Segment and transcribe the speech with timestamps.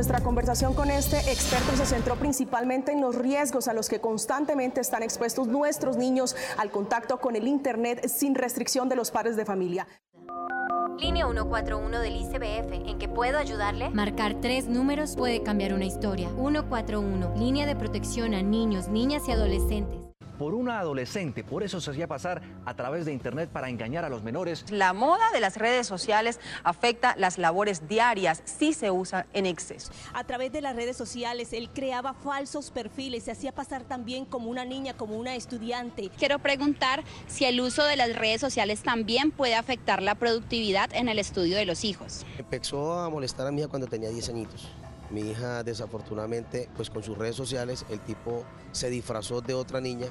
[0.00, 4.80] Nuestra conversación con este experto se centró principalmente en los riesgos a los que constantemente
[4.80, 9.44] están expuestos nuestros niños al contacto con el Internet sin restricción de los padres de
[9.44, 9.86] familia.
[10.98, 13.90] Línea 141 del ICBF, ¿en que puedo ayudarle?
[13.90, 16.30] Marcar tres números puede cambiar una historia.
[16.30, 20.09] 141, línea de protección a niños, niñas y adolescentes
[20.40, 21.44] por una adolescente.
[21.44, 24.64] Por eso se hacía pasar a través de Internet para engañar a los menores.
[24.70, 29.92] La moda de las redes sociales afecta las labores diarias si se usa en exceso.
[30.14, 34.48] A través de las redes sociales, él creaba falsos perfiles, se hacía pasar también como
[34.48, 36.10] una niña, como una estudiante.
[36.16, 41.10] Quiero preguntar si el uso de las redes sociales también puede afectar la productividad en
[41.10, 42.24] el estudio de los hijos.
[42.38, 44.70] Empezó a molestar a mi hija cuando tenía 10 añitos.
[45.10, 50.06] Mi hija desafortunadamente, pues con sus redes sociales, el tipo se disfrazó de otra niña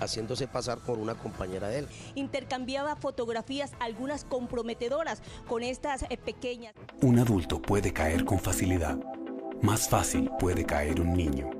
[0.00, 1.88] haciéndose pasar por una compañera de él.
[2.14, 6.74] Intercambiaba fotografías, algunas comprometedoras, con estas eh, pequeñas.
[7.02, 8.98] Un adulto puede caer con facilidad.
[9.62, 11.50] Más fácil puede caer un niño.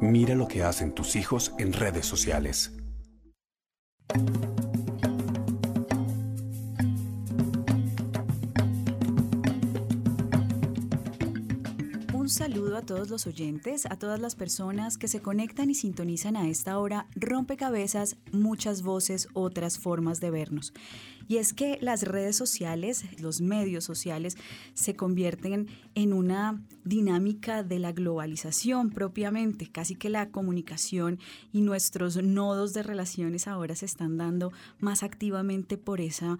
[0.00, 2.72] Mira lo que hacen tus hijos en redes sociales.
[12.76, 16.48] Saludo a todos los oyentes, a todas las personas que se conectan y sintonizan a
[16.48, 20.72] esta hora rompecabezas, muchas voces, otras formas de vernos.
[21.28, 24.36] Y es que las redes sociales, los medios sociales,
[24.74, 29.66] se convierten en una dinámica de la globalización propiamente.
[29.70, 31.18] Casi que la comunicación
[31.52, 36.38] y nuestros nodos de relaciones ahora se están dando más activamente por esa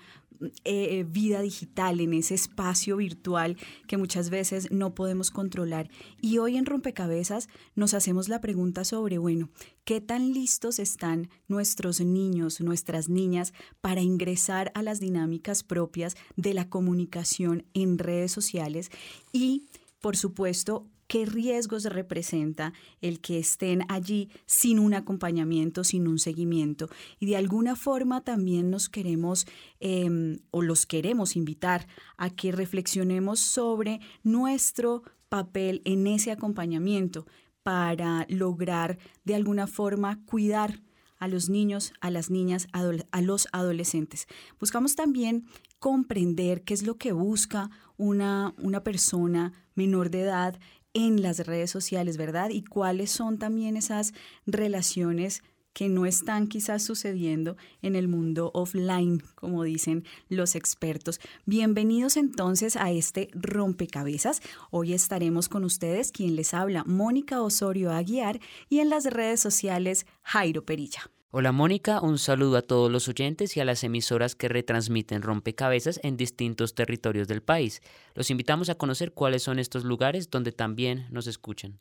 [0.64, 3.56] eh, vida digital, en ese espacio virtual
[3.86, 5.88] que muchas veces no podemos controlar.
[6.26, 9.48] Y hoy en Rompecabezas nos hacemos la pregunta sobre, bueno,
[9.84, 16.52] ¿qué tan listos están nuestros niños, nuestras niñas para ingresar a las dinámicas propias de
[16.52, 18.90] la comunicación en redes sociales?
[19.30, 19.66] Y,
[20.00, 26.88] por supuesto, qué riesgos representa el que estén allí sin un acompañamiento, sin un seguimiento.
[27.20, 29.46] Y de alguna forma también nos queremos
[29.78, 31.86] em, o los queremos invitar
[32.16, 35.04] a que reflexionemos sobre nuestro
[35.36, 37.26] papel en ese acompañamiento
[37.62, 40.80] para lograr de alguna forma cuidar
[41.18, 44.28] a los niños, a las niñas, a los adolescentes.
[44.58, 45.44] Buscamos también
[45.78, 50.58] comprender qué es lo que busca una, una persona menor de edad
[50.94, 52.48] en las redes sociales, ¿verdad?
[52.48, 54.14] Y cuáles son también esas
[54.46, 55.42] relaciones
[55.76, 61.20] que no están quizás sucediendo en el mundo offline, como dicen los expertos.
[61.44, 64.40] Bienvenidos entonces a este rompecabezas.
[64.70, 70.06] Hoy estaremos con ustedes, quien les habla, Mónica Osorio Aguiar, y en las redes sociales,
[70.22, 71.10] Jairo Perilla.
[71.30, 76.00] Hola Mónica, un saludo a todos los oyentes y a las emisoras que retransmiten rompecabezas
[76.02, 77.82] en distintos territorios del país.
[78.14, 81.80] Los invitamos a conocer cuáles son estos lugares donde también nos escuchan.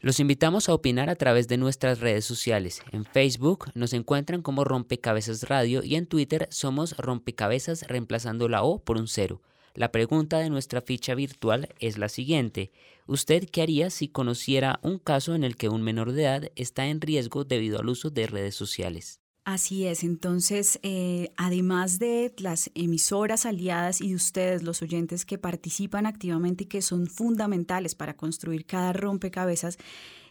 [0.00, 2.82] Los invitamos a opinar a través de nuestras redes sociales.
[2.92, 8.82] En Facebook nos encuentran como Rompecabezas Radio y en Twitter somos Rompecabezas reemplazando la O
[8.82, 9.42] por un cero.
[9.74, 12.72] La pregunta de nuestra ficha virtual es la siguiente.
[13.06, 16.86] ¿Usted qué haría si conociera un caso en el que un menor de edad está
[16.86, 19.20] en riesgo debido al uso de redes sociales?
[19.50, 25.38] Así es, entonces, eh, además de las emisoras aliadas y de ustedes, los oyentes que
[25.38, 29.78] participan activamente y que son fundamentales para construir cada rompecabezas,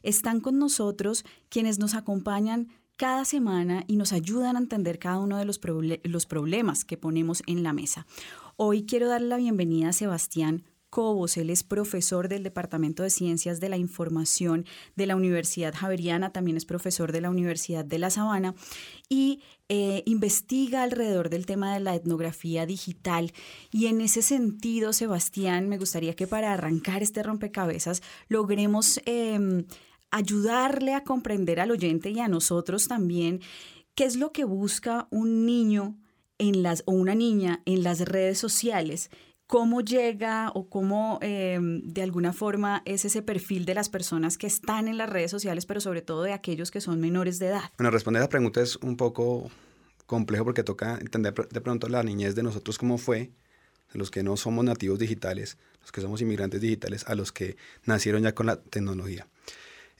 [0.03, 5.39] están con nosotros quienes nos acompañan cada semana y nos ayudan a entender cada uno
[5.39, 5.59] de los,
[6.03, 8.05] los problemas que ponemos en la mesa.
[8.55, 10.63] Hoy quiero darle la bienvenida a Sebastián
[10.97, 11.37] Cobos.
[11.37, 14.65] Él es profesor del Departamento de Ciencias de la Información
[14.95, 18.55] de la Universidad Javeriana, también es profesor de la Universidad de La Sabana
[19.07, 23.31] y eh, investiga alrededor del tema de la etnografía digital.
[23.71, 29.65] Y en ese sentido, Sebastián, me gustaría que para arrancar este rompecabezas logremos em,
[30.09, 33.41] ayudarle a comprender al oyente y a nosotros también
[33.93, 35.95] qué es lo que busca un niño
[36.39, 39.11] en las, o una niña en las redes sociales
[39.47, 44.45] cómo llega o cómo em, de alguna forma es ese perfil de las personas que
[44.45, 47.71] están en las redes sociales, pero sobre todo de aquellos que son menores de edad.
[47.77, 49.49] Bueno, responder a la pregunta es un poco
[50.05, 53.31] complejo porque toca entender de pronto la niñez de nosotros cómo fue,
[53.93, 57.55] los que no somos nativos digitales, los que somos inmigrantes digitales, a los que
[57.85, 59.27] nacieron ya con la tecnología.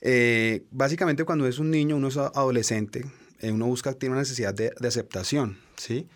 [0.00, 3.06] Eh, básicamente cuando es un niño, uno es adolescente,
[3.40, 6.06] eh, uno busca, tiene una necesidad de, aceptación, ¿sí?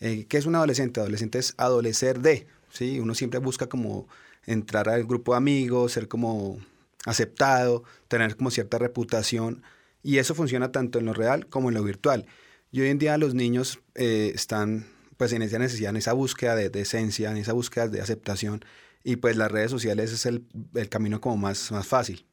[0.00, 1.00] Eh, ¿Qué es un adolescente?
[1.00, 2.46] Adolescente es adolecer de,
[2.80, 4.08] Uno siempre busca como
[4.46, 6.58] entrar al grupo de amigos, ser como
[7.04, 9.62] aceptado, tener como cierta reputación
[10.02, 12.26] y eso funciona tanto en lo real como en lo virtual.
[12.70, 14.86] Y hoy en día los niños eh, están
[15.16, 18.64] pues en esa necesidad, en esa búsqueda de, esencia, en esa búsqueda de aceptación
[19.02, 20.44] y pues las redes sociales es el,
[20.74, 22.24] el camino como más, más fácil.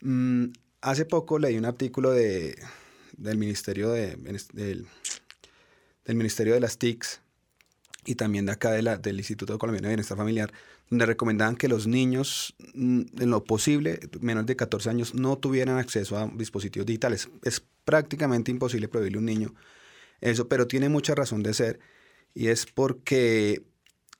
[0.00, 0.46] Mm,
[0.80, 2.58] hace poco leí un artículo de,
[3.16, 4.16] del Ministerio de,
[4.52, 7.20] del Ministerio de las TICs
[8.04, 10.52] y también de acá del Instituto Colombiano de Bienestar Familiar,
[10.90, 15.78] donde recomendaban que los niños, mm, en lo posible, menos de 14 años, no tuvieran
[15.78, 17.28] acceso a dispositivos digitales.
[17.42, 19.54] Es prácticamente imposible prohibirle a un niño
[20.20, 21.80] eso, pero tiene mucha razón de ser,
[22.34, 23.62] y es porque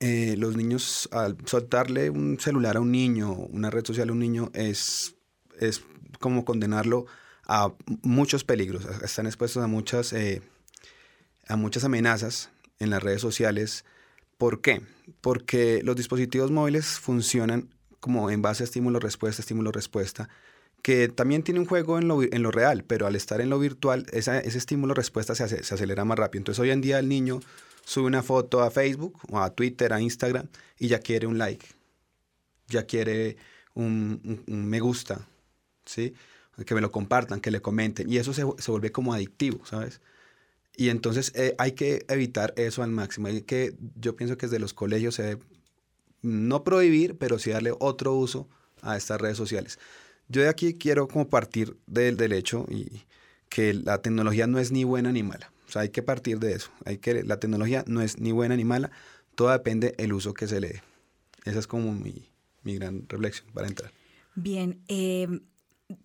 [0.00, 4.18] eh, los niños, al soltarle un celular a un niño, una red social a un
[4.18, 5.14] niño, es,
[5.60, 5.84] es
[6.18, 7.06] como condenarlo
[7.46, 10.42] a muchos peligros, están expuestos a muchas, eh,
[11.48, 12.50] a muchas amenazas
[12.82, 13.84] en las redes sociales.
[14.38, 14.82] ¿Por qué?
[15.20, 17.68] Porque los dispositivos móviles funcionan
[18.00, 20.28] como en base a estímulo-respuesta, estímulo-respuesta,
[20.82, 23.58] que también tiene un juego en lo, en lo real, pero al estar en lo
[23.60, 26.40] virtual, ese estímulo-respuesta se, se, acelera más rápido.
[26.40, 27.40] Entonces hoy en día el niño
[27.84, 31.64] sube una foto a Facebook o a Twitter, a Instagram, y ya quiere un like,
[32.66, 33.36] ya quiere
[33.74, 35.28] un, me gusta,
[35.84, 36.14] ¿sí?
[36.66, 40.00] Que me lo compartan, que le comenten, y eso se, se vuelve como adictivo, ¿sabes?
[40.76, 43.28] Y entonces eh, hay que evitar eso al máximo.
[43.28, 45.20] Hay que, yo pienso que desde los colegios
[46.22, 48.48] no prohibir, pero sí darle otro uso
[48.80, 49.78] a estas redes sociales.
[50.28, 53.02] Yo de aquí quiero como partir del, del hecho y
[53.48, 55.52] que la tecnología no es ni buena ni mala.
[55.68, 56.70] O sea, hay que partir de eso.
[56.84, 58.90] Hay que, la tecnología no es ni buena ni mala,
[59.34, 60.82] todo depende del uso que se le dé.
[61.44, 62.30] Esa es como mi,
[62.62, 63.92] mi gran reflexión para entrar.
[64.34, 65.28] Bien, eh,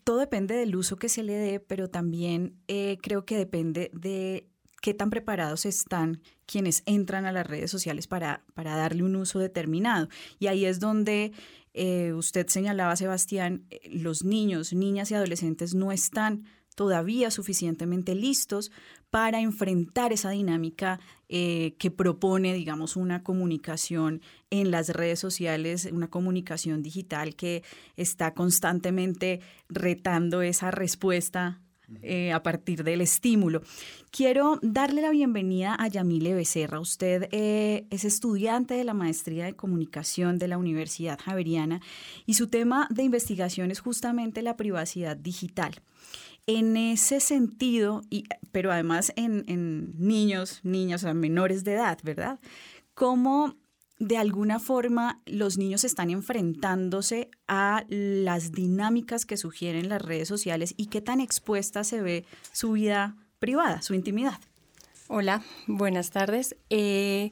[0.04, 4.48] todo depende del uso que se le dé, pero también eh, creo que depende de
[4.82, 9.40] qué tan preparados están quienes entran a las redes sociales para, para darle un uso
[9.40, 10.08] determinado.
[10.40, 11.34] Y ahí es donde
[11.74, 16.46] eh, usted señalaba, Sebastián, eh, los niños, niñas y adolescentes no están
[16.76, 18.72] todavía suficientemente listos
[19.10, 24.22] para enfrentar esa dinámica eh, que propone, digamos, una comunicación
[24.52, 27.64] en las redes sociales, una comunicación digital que
[27.96, 31.62] está constantemente retando esa respuesta
[32.02, 33.62] eh, a partir del estímulo.
[34.12, 36.80] Quiero darle la bienvenida a Yamile Becerra.
[36.80, 41.82] Usted eh, es estudiante de la maestría de comunicación de la Universidad Javeriana
[42.26, 45.76] y su tema de investigación es justamente la privacidad digital.
[46.46, 52.40] En ese sentido, y, pero además en, en niños, niñas, o menores de edad, ¿verdad?
[52.94, 53.56] ¿Cómo
[54.00, 60.74] de alguna forma los niños están enfrentándose a las dinámicas que sugieren las redes sociales
[60.78, 64.40] y qué tan expuesta se ve su vida privada, su intimidad.
[65.08, 66.56] Hola, buenas tardes.
[66.70, 67.32] Eh,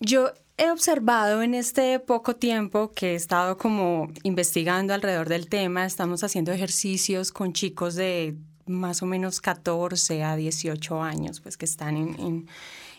[0.00, 5.86] yo he observado en este poco tiempo que he estado como investigando alrededor del tema,
[5.86, 8.36] estamos haciendo ejercicios con chicos de
[8.66, 12.48] más o menos 14 a 18 años, pues que están en,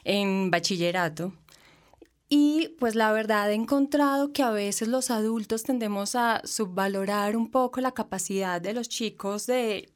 [0.04, 1.34] en bachillerato.
[2.36, 7.52] Y pues la verdad he encontrado que a veces los adultos tendemos a subvalorar un
[7.52, 9.94] poco la capacidad de los chicos de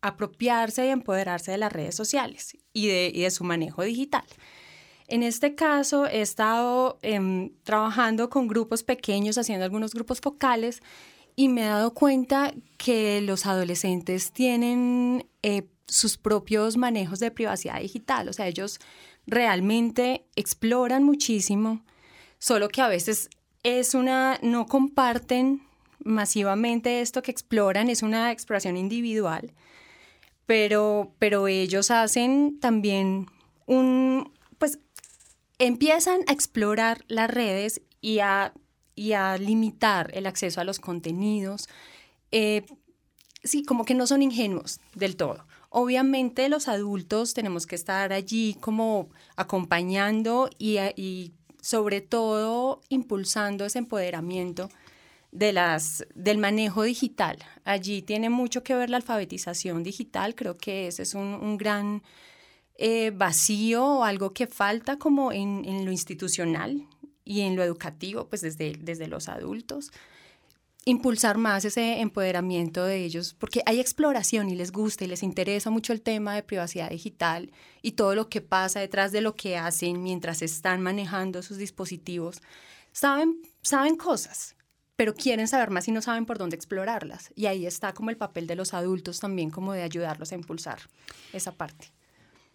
[0.00, 4.22] apropiarse y empoderarse de las redes sociales y de, su manejo digital.
[5.08, 10.82] En este caso he estado em, trabajando con grupos pequeños, haciendo algunos grupos focales
[11.34, 17.80] y me he dado cuenta que los adolescentes tienen eh, sus propios manejos de privacidad
[17.80, 18.78] digital, o sea, ellos
[19.30, 21.82] realmente exploran muchísimo,
[22.38, 23.30] solo que a veces
[23.62, 25.62] es una, no comparten
[26.02, 29.52] masivamente esto que exploran, es una exploración individual,
[30.46, 33.26] pero, pero ellos hacen también
[33.66, 34.80] un, pues
[35.58, 38.52] empiezan a explorar las redes y a,
[38.96, 41.68] y a limitar el acceso a los contenidos,
[42.32, 42.64] eh,
[43.44, 45.46] sí, como que no son ingenuos del todo.
[45.70, 53.78] Obviamente los adultos tenemos que estar allí como acompañando y, y sobre todo impulsando ese
[53.78, 54.68] empoderamiento
[55.32, 57.38] de las, del manejo digital.
[57.64, 62.02] Allí tiene mucho que ver la alfabetización digital, creo que ese es un, gran
[62.76, 66.86] eh, vacío o algo que falta como en, en, lo institucional
[67.24, 69.92] y en lo educativo, pues desde, desde los adultos.
[70.86, 75.68] Impulsar más ese empoderamiento de ellos, porque hay exploración y les gusta y les interesa
[75.68, 79.58] mucho el tema de privacidad digital y todo lo que pasa detrás de lo que
[79.58, 82.40] hacen mientras están manejando sus dispositivos.
[82.92, 84.56] Saben, saben cosas,
[84.96, 87.30] pero quieren saber más y no saben por dónde explorarlas.
[87.36, 90.78] Y ahí está como el papel de los adultos también, como de ayudarlos a impulsar
[91.34, 91.92] esa parte.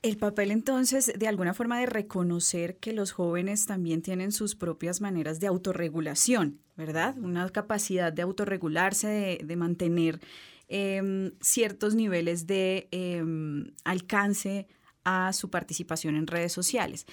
[0.06, 5.02] El papel entonces de alguna forma de reconocer que los jóvenes también tienen sus propias
[5.02, 7.18] maneras de autorregulación, ¿verdad?
[7.18, 10.20] Una capacidad de autorregularse, de, mantener
[10.68, 14.68] em, ciertos niveles de em, alcance
[15.04, 17.08] a su participación en redes sociales.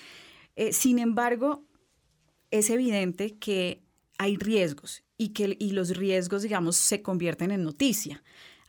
[0.55, 1.65] Eh, sin embargo,
[2.51, 3.87] es evidente que
[4.19, 8.23] hay riesgos y que y los riesgos, digamos, se convierten en noticia.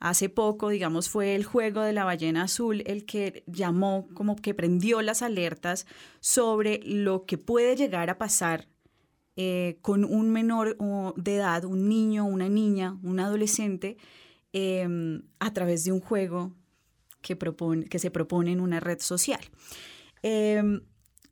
[0.04, 4.54] Hace poco, digamos, fue el juego de la ballena azul el que llamó, como que
[4.54, 5.88] prendió las alertas
[6.20, 8.68] sobre lo que puede llegar a pasar
[9.38, 10.76] eh, con un menor
[11.16, 13.96] de edad, un niño, una niña, un adolescente,
[14.52, 16.52] em, a través de un juego
[17.22, 17.38] que,
[17.98, 19.40] se propone en una red social.
[20.22, 20.82] Em,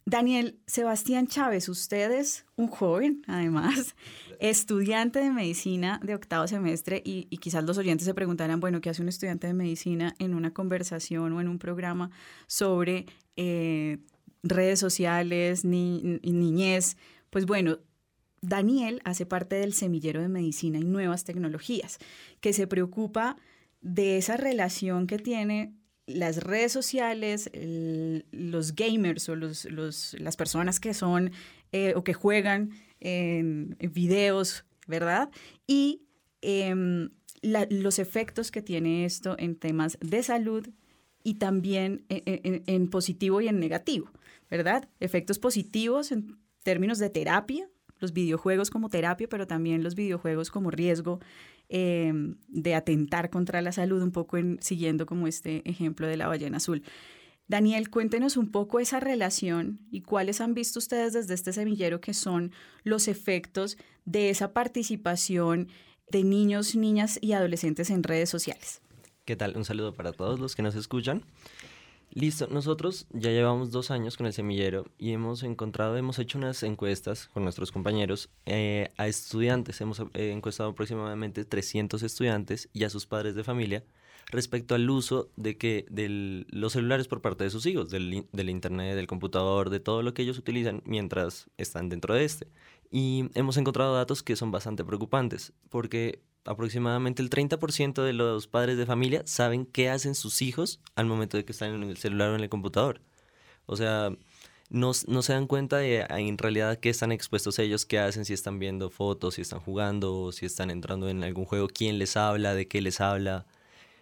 [0.06, 3.96] Daniel Sebastián Chávez, usted es un joven, además,
[4.40, 9.04] estudiante de medicina de octavo semestre y, quizás los oyentes se preguntarán, bueno, ¿qué hace
[9.04, 12.10] un estudiante de medicina en una conversación o en un programa
[12.48, 13.06] sobre
[13.36, 14.00] eh,
[14.42, 16.98] redes sociales, ni, niñez?
[17.30, 17.78] Pues bueno,
[18.42, 22.00] Daniel hace parte del semillero de medicina y nuevas tecnologías,
[22.40, 23.38] que se preocupa
[23.82, 25.76] de esa relación que tiene
[26.16, 27.50] las redes sociales,
[28.32, 29.66] los gamers o los,
[30.20, 31.32] las personas que son
[31.72, 35.30] eh, o que juegan en, videos, ¿verdad?
[35.68, 36.04] Y
[36.42, 37.10] em,
[37.42, 40.68] los efectos que tiene esto en temas de salud
[41.24, 44.12] y también en, en positivo y en negativo,
[44.50, 44.90] ¿verdad?
[45.00, 50.72] Efectos positivos en términos de terapia, los videojuegos como terapia, pero también los videojuegos como
[50.72, 51.20] riesgo
[51.74, 56.28] Em, de atentar contra la salud, un poco en, siguiendo como este ejemplo de la
[56.28, 56.84] ballena azul.
[57.48, 62.14] Daniel, cuéntenos un poco esa relación y cuáles han visto ustedes desde este semillero que
[62.14, 62.52] son
[62.84, 65.70] los efectos de esa participación
[66.12, 68.82] de niños, niñas y adolescentes en redes sociales.
[69.24, 69.56] ¿Qué tal?
[69.56, 71.24] Un saludo para todos los que nos escuchan.
[72.14, 76.62] Listo, nosotros ya llevamos dos años con el semillero y hemos encontrado, hemos hecho unas
[76.62, 82.90] encuestas con nuestros compañeros eh, a estudiantes, hemos eh, encuestado aproximadamente 300 estudiantes y a
[82.90, 83.86] sus padres de familia
[84.26, 88.50] respecto al uso de que de los celulares por parte de sus hijos, del, del
[88.50, 92.48] internet, del computador, de todo lo que ellos utilizan mientras están dentro de este.
[92.92, 98.78] Y hemos encontrado datos que son bastante preocupantes, porque aproximadamente el 30% de los padres
[98.78, 102.30] de familia saben qué hacen sus hijos al momento de que están en el celular
[102.30, 103.02] o en el computador.
[103.66, 104.12] O sea,
[104.70, 108.58] no, se dan cuenta de en realidad qué están expuestos ellos, qué hacen, si están
[108.60, 112.68] viendo fotos, si están jugando, si están entrando en algún juego, quién les habla, de
[112.68, 113.46] qué les habla.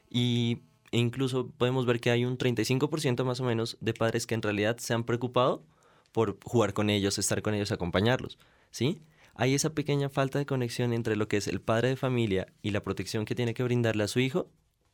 [0.09, 0.59] Y
[0.91, 4.41] e incluso podemos ver que hay un 35% más o menos de padres que en
[4.41, 5.63] realidad se han preocupado
[6.11, 8.37] por jugar con ellos, estar con ellos, acompañarlos,
[8.71, 9.01] ¿sí?
[9.39, 12.71] Hay esa pequeña falta de conexión entre lo que es el padre de familia y
[12.71, 14.51] la protección que tiene que brindarle a su hijo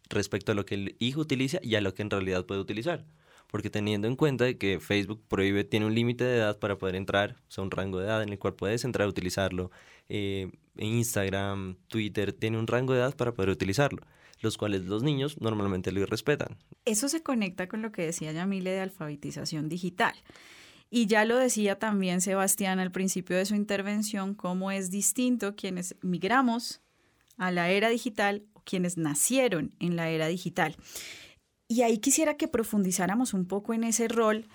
[0.07, 3.07] respecto a lo que el hijo utiliza y a lo que en realidad puede utilizar.
[3.47, 7.37] Porque teniendo en cuenta que Facebook prohíbe, tiene un límite de edad para poder entrar,
[7.47, 9.71] o sea, un rango de edad en el cual puedes entrar a utilizarlo.
[10.09, 14.05] Eh, Instagram, Twitter, tiene un rango de edad para poder utilizarlo,
[14.41, 16.55] los cuales los niños normalmente lo respetan.
[16.85, 20.13] Eso se conecta con lo que decía Yamile de alfabetización digital.
[20.95, 25.97] Y ya lo decía también Sebastián al principio de su intervención, cómo es distinto quienes
[26.01, 26.79] migramos
[27.35, 30.77] a la era digital o quienes nacieron en la era digital.
[31.67, 34.47] Y ahí quisiera que profundizáramos un poco en ese rol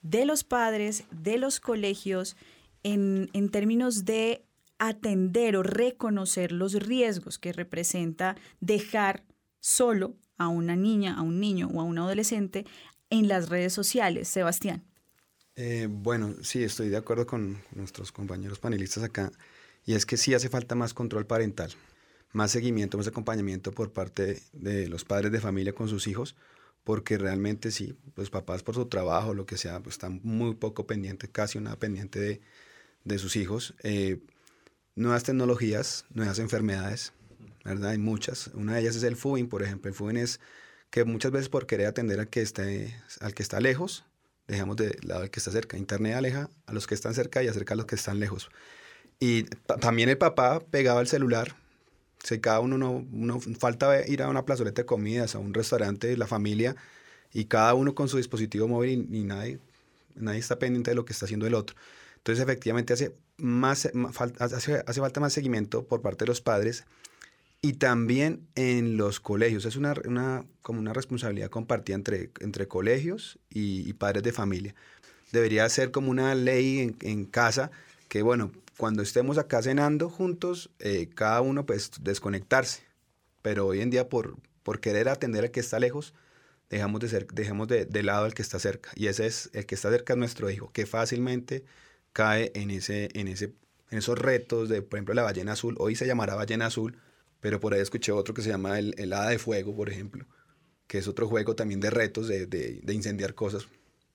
[0.00, 2.36] de los padres, de los colegios,
[2.84, 4.44] en, en términos de
[4.78, 9.24] atender o reconocer los riesgos que representa dejar
[9.58, 12.64] solo a una niña, a un niño o a un adolescente
[13.10, 14.28] en las redes sociales.
[14.28, 14.84] Sebastián.
[15.62, 19.30] Eh, bueno, sí, estoy de acuerdo con nuestros compañeros panelistas acá.
[19.84, 21.70] Y es que sí hace falta más control parental,
[22.32, 26.34] más seguimiento, más acompañamiento por parte de los padres de familia con sus hijos,
[26.82, 30.86] porque realmente sí, los papás por su trabajo, lo que sea, pues están muy poco
[30.86, 32.40] pendientes, casi nada pendiente
[33.04, 33.74] de, sus hijos.
[33.82, 34.18] Eh,
[34.94, 37.12] nuevas tecnologías, nuevas enfermedades,
[37.66, 37.90] ¿verdad?
[37.90, 38.46] Hay muchas.
[38.54, 39.90] Una de ellas es el FUBIN, por ejemplo.
[39.90, 40.40] El FUBIN es
[40.88, 44.06] que muchas veces por querer atender al que, esté, al que está lejos,
[44.50, 45.76] dejamos de lado al que está cerca.
[45.76, 48.50] Internet aleja a los que están cerca y acerca a los que están lejos.
[49.18, 49.44] Y
[49.80, 51.54] también el papá pegaba el celular.
[52.22, 56.16] Si cada uno no, uno falta ir a una plazoleta de comidas, a un restaurante,
[56.16, 56.76] la familia,
[57.32, 59.58] y cada uno con su dispositivo móvil y, nadie,
[60.14, 61.76] nadie está pendiente de lo que está haciendo el otro.
[62.16, 63.90] Entonces, efectivamente, hace, más,
[64.38, 66.84] hace, hace falta más seguimiento por parte de los padres
[67.62, 69.64] y también en los colegios.
[69.64, 74.74] Es una, una, como una responsabilidad compartida entre, entre colegios y, padres de familia.
[75.32, 77.70] Debería ser como una ley en, en, casa
[78.08, 82.82] que, bueno, cuando estemos acá cenando juntos, eh, cada uno pues desconectarse.
[83.42, 86.14] Pero hoy en día por, por querer atender al que está lejos,
[86.70, 88.90] dejamos de, ser, dejamos de, de lado al que está cerca.
[88.94, 91.64] Y ese es, el que está cerca es nuestro hijo, que fácilmente
[92.12, 93.54] cae en, ese, en, ese,
[93.90, 95.76] en esos retos de, por ejemplo, la ballena azul.
[95.78, 96.96] Hoy se llamará ballena azul,
[97.40, 100.26] pero por ahí escuché otro que se llama el, el Hada de Fuego, por ejemplo,
[100.86, 103.68] que es otro juego también de retos, de, de, incendiar cosas.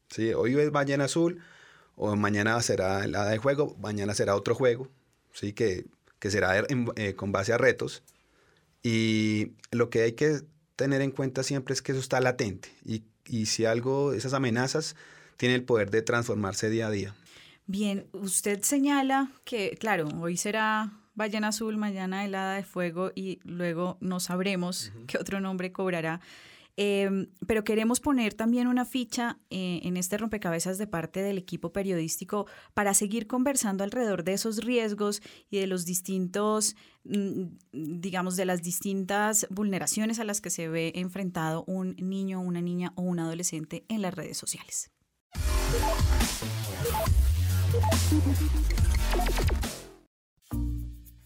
[0.10, 0.34] ¿Sí?
[0.34, 1.42] Hoy es Ballena Azul,
[1.96, 4.90] o mañana será el Hada de Fuego, mañana será otro juego,
[5.34, 5.54] ¿sí?
[5.54, 5.86] que,
[6.20, 6.64] que será
[6.96, 8.04] eh, con base a retos.
[8.84, 10.42] Y lo que hay que
[10.76, 14.96] tener en cuenta siempre es que eso está latente y, y si algo, esas amenazas,
[15.38, 17.16] tienen el poder de transformarse día a día.
[17.68, 23.98] Bien, usted señala que, claro, hoy será ballena azul, mañana helada de fuego y luego
[24.02, 26.22] no sabremos qué otro nombre cobrará.
[26.78, 31.72] Em, pero queremos poner también una ficha eh, en este rompecabezas de parte del equipo
[31.72, 38.44] periodístico para seguir conversando alrededor de esos riesgos y de los distintos, mm, digamos, de
[38.44, 43.20] las distintas vulneraciones a las que se ve enfrentado un niño, una niña o un
[43.20, 44.92] adolescente en las redes sociales.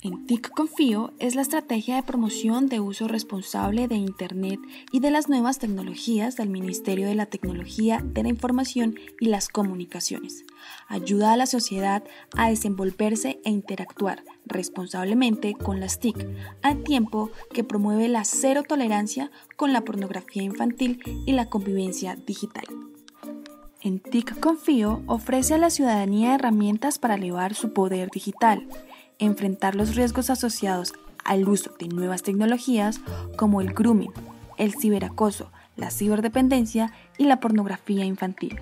[0.02, 4.58] En TIC Confío es la estrategia de promoción de uso responsable de Internet
[4.94, 9.50] y de las nuevas tecnologías del Ministerio de la Tecnología de la Información y las
[9.50, 10.46] Comunicaciones.
[10.88, 12.02] Ayuda a la sociedad
[12.38, 16.30] a desenvolverse e interactuar responsablemente con las TIC,
[16.62, 22.64] al tiempo que promueve la cero tolerancia con la pornografía infantil y la convivencia digital.
[23.82, 28.66] En TIC Confío ofrece a la ciudadanía herramientas para elevar su poder digital
[29.20, 33.00] enfrentar los riesgos asociados al uso de nuevas tecnologías
[33.38, 34.12] como el grooming,
[34.58, 38.60] el ciberacoso, la ciberdependencia y la pornografía infantil.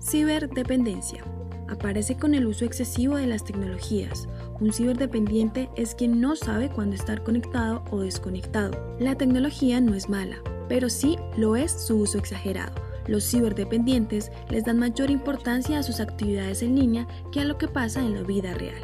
[0.00, 1.24] Ciberdependencia.
[1.68, 4.28] Aparece con el uso excesivo de las tecnologías.
[4.60, 8.96] Un ciberdependiente es quien no sabe cuándo estar conectado o desconectado.
[8.98, 10.36] La tecnología no es mala,
[10.68, 16.00] pero sí lo es su uso exagerado los ciberdependientes les dan mayor importancia a sus
[16.00, 18.82] actividades en línea que a lo que pasa en la vida real.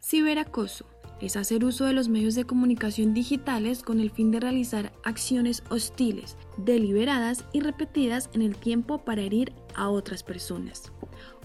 [0.00, 0.86] Ciberacoso
[1.20, 5.62] es hacer uso de los medios de comunicación digitales con el fin de realizar acciones
[5.68, 10.92] hostiles, deliberadas y repetidas en el tiempo para herir a otras personas.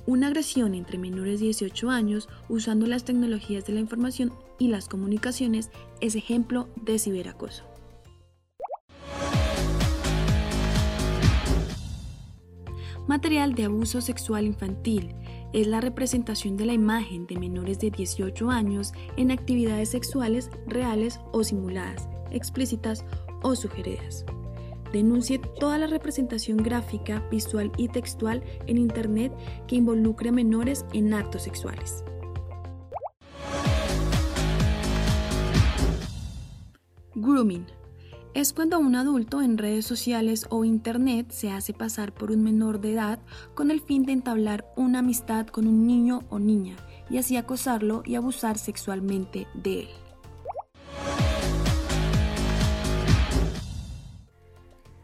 [0.06, 4.90] Una agresión entre menores de 18 años usando las tecnologías de la información y las
[4.90, 7.64] comunicaciones es ejemplo de ciberacoso.
[13.08, 15.14] Material de abuso sexual infantil
[15.54, 21.20] es la representación de la imagen de menores de 18 años en actividades sexuales reales
[21.32, 23.06] o simuladas, explícitas
[23.42, 24.26] o sugeridas.
[24.94, 29.34] Denuncie toda la representación gráfica, visual y textual en Internet
[29.68, 32.04] que involucre a menores en actos sexuales.
[37.16, 37.66] Grooming
[38.36, 42.80] es cuando un adulto en redes sociales o internet se hace pasar por un menor
[42.80, 43.20] de edad
[43.56, 46.76] con el fin de entablar una amistad con un niño o niña
[47.10, 50.03] y así acosarlo y abusar sexualmente de él.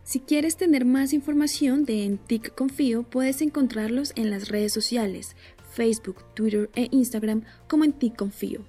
[0.10, 5.36] Si quieres tener más información de Entic Confío, puedes encontrarlos en las redes sociales,
[5.72, 8.66] Facebook, Twitter e Instagram como Entic Confío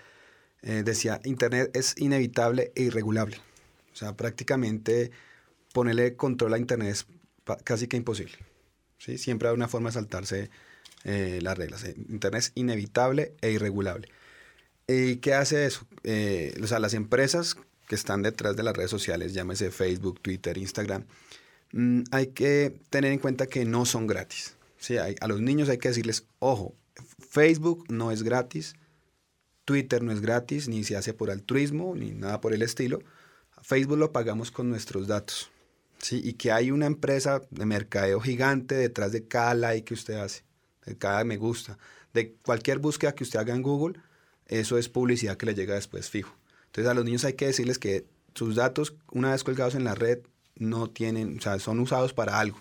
[0.61, 3.37] decía, Internet es inevitable e irregulable.
[3.91, 5.11] O sea, prácticamente
[5.73, 7.05] ponerle control a Internet es
[7.63, 8.37] casi que imposible.
[8.97, 9.17] ¿sí?
[9.17, 10.49] Siempre hay una forma de saltarse
[11.03, 11.83] eh, las reglas.
[11.83, 14.07] Eh, Internet es inevitable e irregulable.
[14.87, 15.85] ¿Y qué hace eso?
[16.03, 20.57] Eh, o sea, las empresas que están detrás de las redes sociales, llámese Facebook, Twitter,
[20.57, 21.05] Instagram,
[21.73, 24.55] mm, hay que tener en cuenta que no son gratis.
[24.77, 24.97] ¿sí?
[24.97, 26.75] a los niños hay que decirles, ojo,
[27.29, 28.75] Facebook no es gratis,
[29.65, 32.99] Twitter no es gratis, ni se hace por altruismo, ni nada por el estilo.
[33.61, 35.49] Facebook lo pagamos con nuestros datos.
[35.99, 36.21] ¿sí?
[36.23, 40.43] Y que hay una empresa de mercadeo gigante detrás de cada like que usted hace
[40.85, 41.77] de cada me gusta,
[42.13, 43.99] de cualquier búsqueda que usted haga en Google,
[44.47, 46.35] eso es publicidad que le llega después fijo.
[46.67, 49.95] Entonces a los niños hay que decirles que sus datos, una vez colgados en la
[49.95, 50.19] red,
[50.55, 52.59] no tienen, o sea, son usados para algo,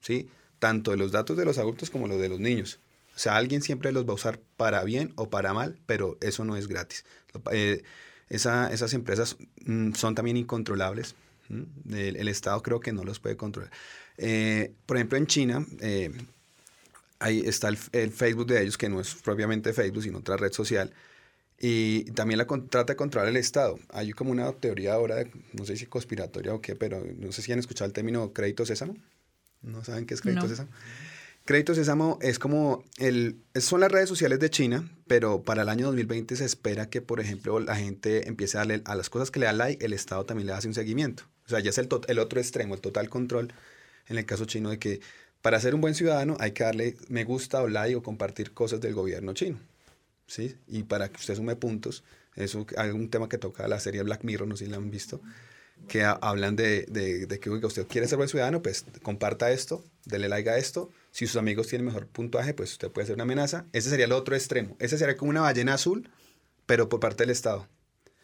[0.00, 0.28] ¿sí?
[0.58, 2.80] Tanto de los datos de los adultos como los de los niños.
[3.20, 6.42] O sea, alguien siempre los va a usar para bien o para mal, pero eso
[6.46, 7.04] no es gratis.
[7.52, 7.82] Eh,
[8.30, 11.14] esas empresas mm, son también incontrolables.
[11.90, 13.70] El, Estado creo que no los puede controlar.
[14.16, 16.10] Eh, por ejemplo, en China, eh,
[17.18, 20.90] ahí está el, Facebook de ellos, que no es propiamente Facebook, sino otra red social.
[21.58, 23.78] Y también la trata de controlar el Estado.
[23.90, 27.52] Hay como una teoría ahora, no sé si conspiratoria o qué, pero no sé si
[27.52, 28.96] han escuchado el término crédito sésamo.
[29.60, 30.70] ¿No saben qué es crédito sésamo?
[31.50, 35.86] Crédito Sésamo es como el, son las redes sociales de China, pero para el año
[35.86, 39.40] 2020 se espera que, por ejemplo, la gente empiece a darle a las cosas que
[39.40, 41.24] le da like, el Estado también le hace un seguimiento.
[41.46, 43.52] O sea, ya es el, el otro extremo, el total control,
[44.06, 45.00] en el caso chino, de que
[45.42, 48.80] para ser un buen ciudadano hay que darle me gusta o like o compartir cosas
[48.80, 49.58] del gobierno chino.
[50.28, 50.54] ¿sí?
[50.68, 52.04] Y para que usted sume puntos,
[52.36, 54.92] eso hay un tema que toca la serie Black Mirror, no sé si la han
[54.92, 55.20] visto,
[55.88, 60.48] que hablan de, de, que usted quiere ser buen ciudadano, pues comparta esto, dele like
[60.48, 60.92] a esto.
[61.10, 63.66] Si sus amigos tienen mejor puntuaje, pues usted puede ser una amenaza.
[63.72, 64.76] Ese sería el otro extremo.
[64.78, 66.08] Ese sería como una ballena azul,
[66.66, 67.66] pero por parte del Estado.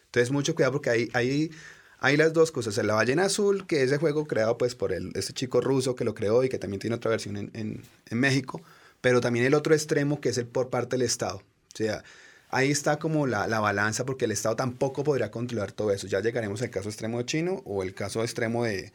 [0.07, 1.51] Entonces, mucho cuidado porque hay, hay
[1.99, 5.13] hay las dos cosas, la ballena azul, que es ese juego creado pues por el,
[5.15, 8.63] este chico ruso que lo creó y que también tiene otra versión en, México,
[9.01, 11.39] pero también el otro extremo que es el por parte del Estado.
[11.39, 12.05] O sea,
[12.51, 16.07] ahí está como la, la, balanza porque el Estado tampoco podría controlar todo eso.
[16.07, 18.93] Ya llegaremos al caso extremo de chino o el caso extremo de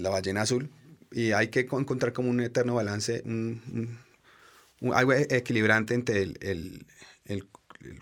[0.00, 0.70] la ballena azul
[1.10, 3.98] y hay que encontrar como un eterno balance, un,
[4.92, 6.86] algo equilibrante entre el, el,
[7.24, 7.48] el,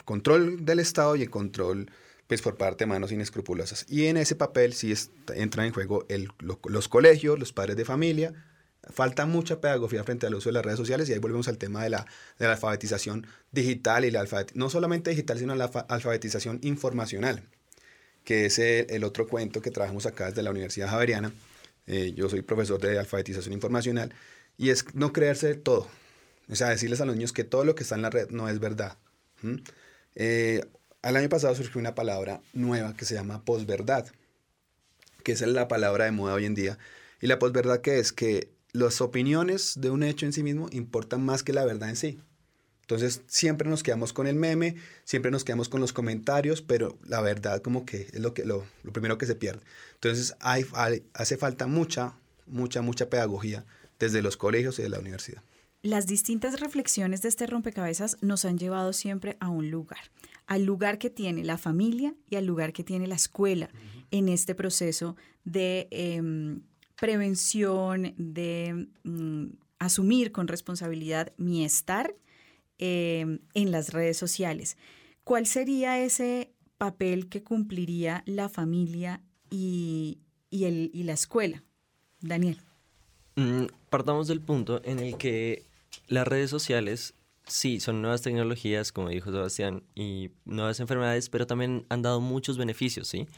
[0.04, 1.90] control del Estado y el control
[2.26, 3.86] pues por parte de manos inescrupulosas.
[3.88, 4.92] Y en ese papel sí
[5.34, 8.34] entran en juego el, los colegios, los padres de familia.
[8.90, 11.82] Falta mucha pedagogía frente al uso de las redes sociales y ahí volvemos al tema
[11.82, 12.06] de la,
[12.38, 17.42] alfabetización digital y la no solamente digital, sino la alfabetización informacional,
[18.24, 21.32] que es el, otro cuento que trabajamos acá desde la Universidad Javeriana.
[21.87, 24.12] Eh, yo soy profesor de alfabetización informacional
[24.57, 25.88] y es no creerse todo.
[26.49, 28.49] O sea, decirles a los niños que todo lo que está en la red no
[28.49, 28.96] es verdad.
[30.14, 30.64] Eh,
[31.03, 34.07] el año pasado surgió una palabra nueva que se llama posverdad,
[35.22, 36.79] que es la palabra de moda hoy en día.
[37.20, 41.25] Y la posverdad que es que las opiniones de un hecho en sí mismo importan
[41.25, 42.20] más que la verdad en sí.
[42.88, 47.20] Entonces siempre nos quedamos con el meme, siempre nos quedamos con los comentarios, pero la
[47.20, 49.61] verdad como que es lo, que, lo, primero que se pierde.
[49.94, 50.64] Entonces hay,
[51.12, 52.14] hace falta mucha,
[52.46, 53.64] mucha, mucha pedagogía
[53.99, 55.42] desde los colegios y de la universidad.
[55.83, 60.12] Las distintas reflexiones de este rompecabezas nos han llevado siempre a un lugar,
[60.46, 63.68] al lugar que tiene la familia y al lugar que tiene la escuela
[64.12, 66.62] en este proceso de em,
[67.01, 69.46] prevención, de mm,
[69.81, 72.14] asumir con responsabilidad mi estar
[72.78, 74.76] em, en las redes sociales.
[75.24, 80.18] ¿Cuál sería ese papel que cumpliría la familia y,
[80.50, 81.64] el, y la escuela?
[82.20, 82.58] Daniel.
[83.36, 85.64] Mm, partamos del punto en el que
[86.08, 87.14] las redes sociales
[87.48, 92.58] Sí, son nuevas tecnologías, como dijo Sebastián, y nuevas enfermedades, pero también han dado muchos
[92.58, 93.28] beneficios, ¿sí?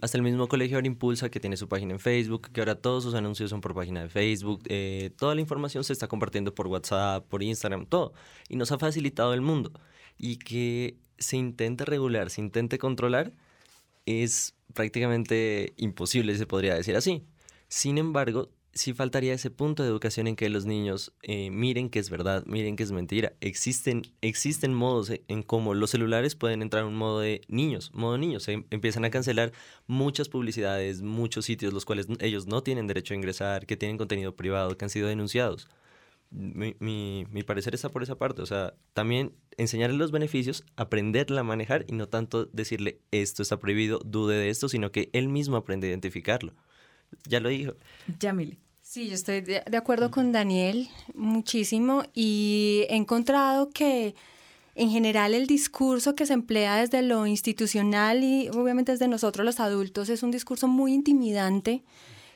[0.00, 3.04] Hasta el mismo colegio ahora impulsa que tiene su página en Facebook, que ahora todos
[3.04, 6.66] sus anuncios son por página de Facebook, eh, toda la información se está compartiendo por
[6.66, 8.12] WhatsApp, por Instagram, todo.
[8.48, 9.72] Y nos ha facilitado el mundo.
[10.16, 13.32] Y que se intente regular, se intente controlar,
[14.06, 17.24] es prácticamente imposible, se podría decir así.
[17.68, 21.98] Sin embargo, sí faltaría ese punto de educación en que los niños eh, miren que
[21.98, 23.32] es verdad, miren que es mentira.
[23.40, 28.16] Existen, existen modos en cómo los celulares pueden entrar en un modo de niños, modo
[28.18, 28.44] niños.
[28.44, 29.52] Se empiezan a cancelar
[29.86, 34.36] muchas publicidades, muchos sitios los cuales ellos no tienen derecho a ingresar, que tienen contenido
[34.36, 35.68] privado, que han sido denunciados.
[36.30, 38.42] Mi, mi, mi parecer está por esa parte.
[38.42, 43.58] O sea, también enseñarle los beneficios, aprenderla a manejar y no tanto decirle esto está
[43.58, 46.54] prohibido, dude de esto, sino que él mismo aprende a identificarlo.
[47.26, 47.74] Ya lo dijo.
[48.20, 48.58] Yamile.
[48.90, 54.14] Sí, yo estoy de, acuerdo con Daniel muchísimo y he encontrado que
[54.76, 59.60] en general el discurso que se emplea desde lo institucional y obviamente desde nosotros los
[59.60, 61.82] adultos es un discurso muy intimidante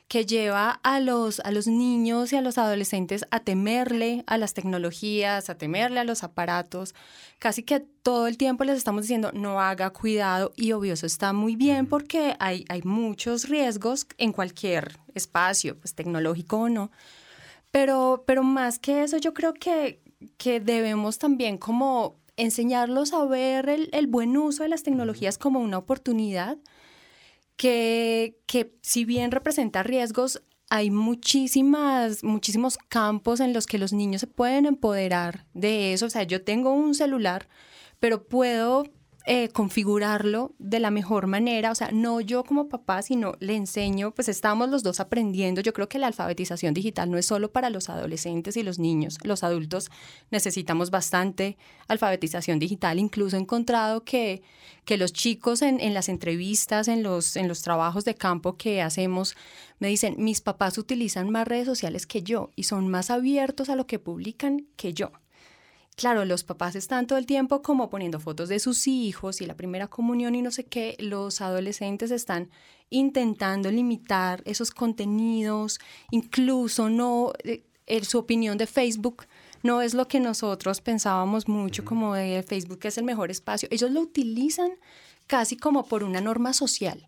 [0.09, 4.53] que lleva a los, a los niños y a los adolescentes a temerle a las
[4.53, 6.95] tecnologías, a temerle a los aparatos.
[7.39, 11.33] Casi que todo el tiempo les estamos diciendo no haga cuidado y obvio eso está
[11.33, 16.91] muy bien porque hay, hay muchos riesgos en cualquier espacio, pues tecnológico o no.
[17.71, 20.03] Pero, pero más que eso yo creo que,
[20.37, 25.61] que debemos también como enseñarlos a ver el, el buen uso de las tecnologías como
[25.61, 26.59] una oportunidad
[27.57, 34.23] que, que si bien representa riesgos, hay muchísimas, muchísimos campos en los que los niños
[34.23, 36.07] se pueden empoderar de eso.
[36.07, 37.49] O sea, yo tengo un celular,
[38.01, 38.85] pero puedo
[39.25, 44.13] eh, configurarlo de la mejor manera, o sea, no yo como papá, sino le enseño,
[44.13, 45.61] pues estamos los dos aprendiendo.
[45.61, 49.19] Yo creo que la alfabetización digital no es solo para los adolescentes y los niños,
[49.23, 49.91] los adultos
[50.31, 51.57] necesitamos bastante
[51.89, 52.99] alfabetización digital.
[52.99, 54.43] Incluso he encontrado que,
[54.85, 58.83] que los chicos en, en las entrevistas, en los, en los trabajos de campo que
[58.83, 59.37] hacemos,
[59.79, 63.77] me dicen, mis papás utilizan más redes sociales que yo y son más abiertos a
[63.77, 65.13] lo que publican que yo.
[65.97, 69.57] Claro, los papás están todo el tiempo como poniendo fotos de sus hijos y la
[69.57, 70.97] primera comunión y no sé qué.
[70.99, 72.51] Los adolescentes están
[72.89, 75.79] intentando limitar esos contenidos,
[76.11, 77.65] incluso no, eh,
[78.05, 79.27] su opinión de Facebook
[79.63, 83.69] no es lo que nosotros pensábamos mucho como de Facebook es el mejor espacio.
[83.71, 84.73] Ellos lo utilizan
[85.27, 87.07] casi como por una norma social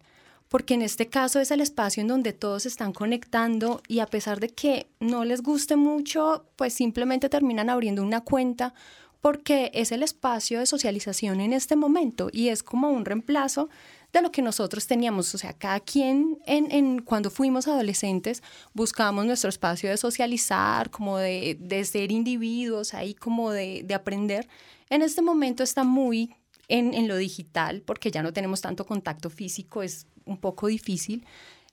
[0.54, 4.38] porque en este caso es el espacio en donde todos están conectando y a pesar
[4.38, 8.72] de que no les guste mucho, pues simplemente terminan abriendo una cuenta
[9.20, 13.68] porque es el espacio de socialización en este momento y es como un reemplazo
[14.12, 15.34] de lo que nosotros teníamos.
[15.34, 18.40] O sea, cada quien en, cuando fuimos adolescentes
[18.74, 24.46] buscábamos nuestro espacio de socializar, como de, ser individuos, ahí como de aprender.
[24.88, 26.32] En este momento está muy
[26.68, 31.26] en, en, lo digital, porque ya no tenemos tanto contacto físico, es un poco difícil,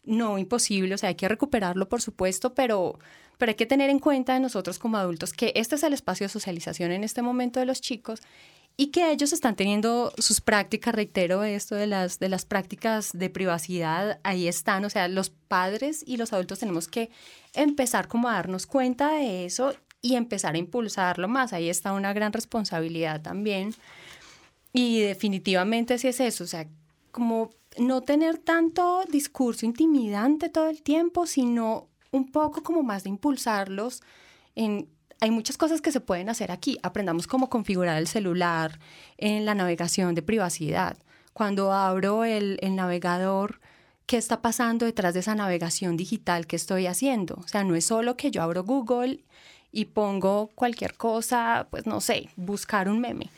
[0.03, 2.99] no imposible, o sea, hay que recuperarlo, por supuesto, pero,
[3.37, 6.25] pero hay que tener en cuenta de nosotros como adultos que este es el espacio
[6.25, 8.21] de socialización en este momento de los chicos
[8.77, 13.29] y que ellos están teniendo sus prácticas, reitero esto de las, de las prácticas de
[13.29, 17.11] privacidad, ahí están, o sea, los padres y los adultos tenemos que
[17.53, 22.13] empezar como a darnos cuenta de eso y empezar a impulsarlo más, ahí está una
[22.13, 23.75] gran responsabilidad también.
[24.73, 26.67] Y definitivamente si es eso, o sea,
[27.11, 33.09] como no tener tanto discurso intimidante todo el tiempo, sino un poco como más de
[33.09, 34.01] impulsarlos
[34.55, 34.87] en
[35.23, 36.79] hay muchas cosas que se pueden hacer aquí.
[36.81, 38.79] Aprendamos cómo configurar el celular
[39.17, 40.97] en la navegación de privacidad.
[41.31, 43.61] Cuando abro el, el, navegador,
[44.07, 47.35] ¿qué está pasando detrás de esa navegación digital que estoy haciendo?
[47.35, 49.23] O sea, no es solo que yo abro Google
[49.71, 53.29] y pongo cualquier cosa, pues no sé, buscar un meme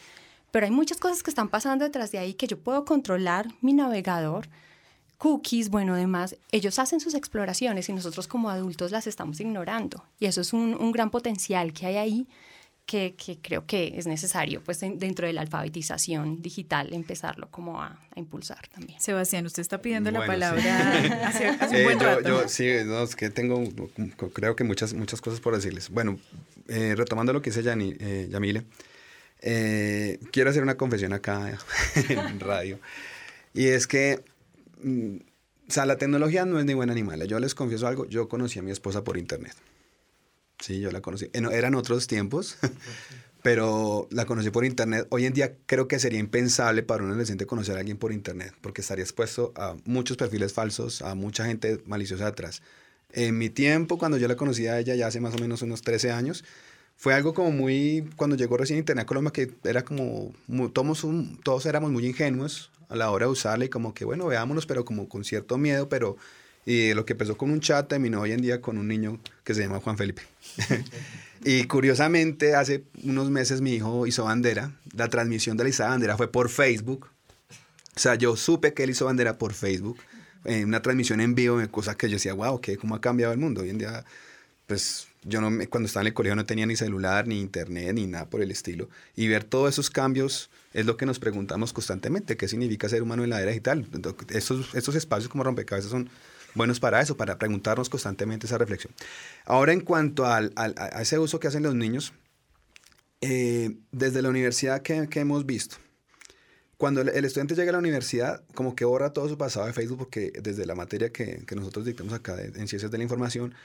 [0.54, 3.74] pero hay muchas cosas que están pasando detrás de ahí que yo puedo controlar mi
[3.74, 4.48] navegador,
[5.18, 10.06] cookies, bueno, además, ellos hacen sus exploraciones y nosotros como adultos las estamos ignorando.
[10.20, 12.28] Y eso es un, un gran potencial que hay ahí
[12.86, 18.00] que, que, creo que es necesario, pues dentro de la alfabetización digital, empezarlo como a,
[18.16, 19.02] a impulsar también.
[19.02, 20.62] Sebastián, usted está pidiendo la palabra
[21.28, 22.30] hace, hace, un eh, buen yo, rato.
[22.30, 23.64] Yo, sí, no, es que tengo,
[24.34, 25.90] creo que muchas, muchas cosas por decirles.
[25.90, 26.20] Bueno,
[26.68, 28.66] eh, retomando lo que dice Yani, eh, Yamile,
[29.46, 31.60] eh, quiero hacer una confesión acá
[32.10, 32.80] en radio.
[33.54, 34.24] Y es que,
[34.82, 35.18] mm,
[35.68, 37.26] o sea, la tecnología no es ni buena ni mala.
[37.26, 39.54] Yo les confieso algo, yo conocí a mi esposa por internet.
[40.60, 41.30] Sí, yo la conocí.
[41.34, 42.58] Eran otros tiempos,
[43.44, 45.08] pero la conocí por internet.
[45.10, 48.54] Hoy en día creo que sería impensable para un adolescente conocer a alguien por internet,
[48.62, 52.62] porque estaría expuesto a muchos perfiles falsos, a mucha gente maliciosa atrás.
[53.12, 55.82] En mi tiempo, cuando yo la conocí a ella, ya hace más o menos unos
[55.82, 56.46] 13 años,
[56.96, 60.34] fue algo como muy, cuando llegó recién Internet a Colombia, que era como,
[60.74, 61.06] todos,
[61.44, 64.86] todos éramos muy ingenuos a la hora de usarla y como que, bueno, veámonos, pero
[64.86, 66.18] como con cierto miedo, pero
[66.66, 69.54] y lo que empezó con un chat terminó hoy en día con un niño que
[69.54, 70.22] se llama Juan Felipe.
[71.44, 74.72] y curiosamente, hace unos meses mi hijo hizo bandera.
[74.96, 77.10] La transmisión de la Isa Bandera fue por Facebook.
[77.96, 79.98] O sea, yo supe que él hizo bandera por Facebook,
[80.46, 83.40] en una transmisión en vivo, cosa que yo decía, wow, ¿qué, ¿cómo ha cambiado el
[83.40, 83.62] mundo?
[83.62, 84.06] Hoy en día,
[84.66, 88.08] pues yo no cuando estaba en el colegio no tenía ni celular, ni internet, ni
[88.08, 88.90] nada por el estilo.
[89.16, 93.24] Y ver todos esos cambios es lo que nos preguntamos constantemente, ¿qué significa ser humano
[93.24, 93.88] en la era digital?
[94.30, 96.10] Estos, estos espacios como rompecabezas son
[96.56, 98.94] buenos para eso, para preguntarnos constantemente esa reflexión.
[99.46, 102.14] Ahora, en cuanto al, a ese uso que hacen los niños,
[103.22, 105.78] eh, desde la universidad que, hemos visto,
[106.78, 109.98] cuando el, estudiante llega a la universidad, como que borra todo su pasado de Facebook,
[109.98, 113.56] porque desde la materia que, nosotros dictamos acá en Ciencias de la Información,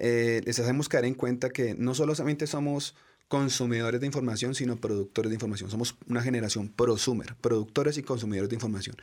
[0.00, 2.96] eh, les hacemos caer en cuenta que no solamente somos
[3.28, 5.70] consumidores de información, sino productores de información.
[5.70, 8.96] Somos una generación prosumer, productores y consumidores de información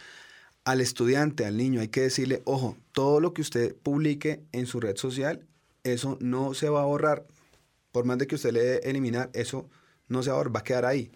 [0.67, 4.81] al estudiante, al niño, hay que decirle, ojo, todo lo que usted publique en su
[4.81, 5.47] red social,
[5.85, 7.25] eso no se va a borrar.
[7.93, 9.69] Por más de que usted le dé eliminar, eso
[10.09, 11.09] no se va a borrar, va a quedar ahí.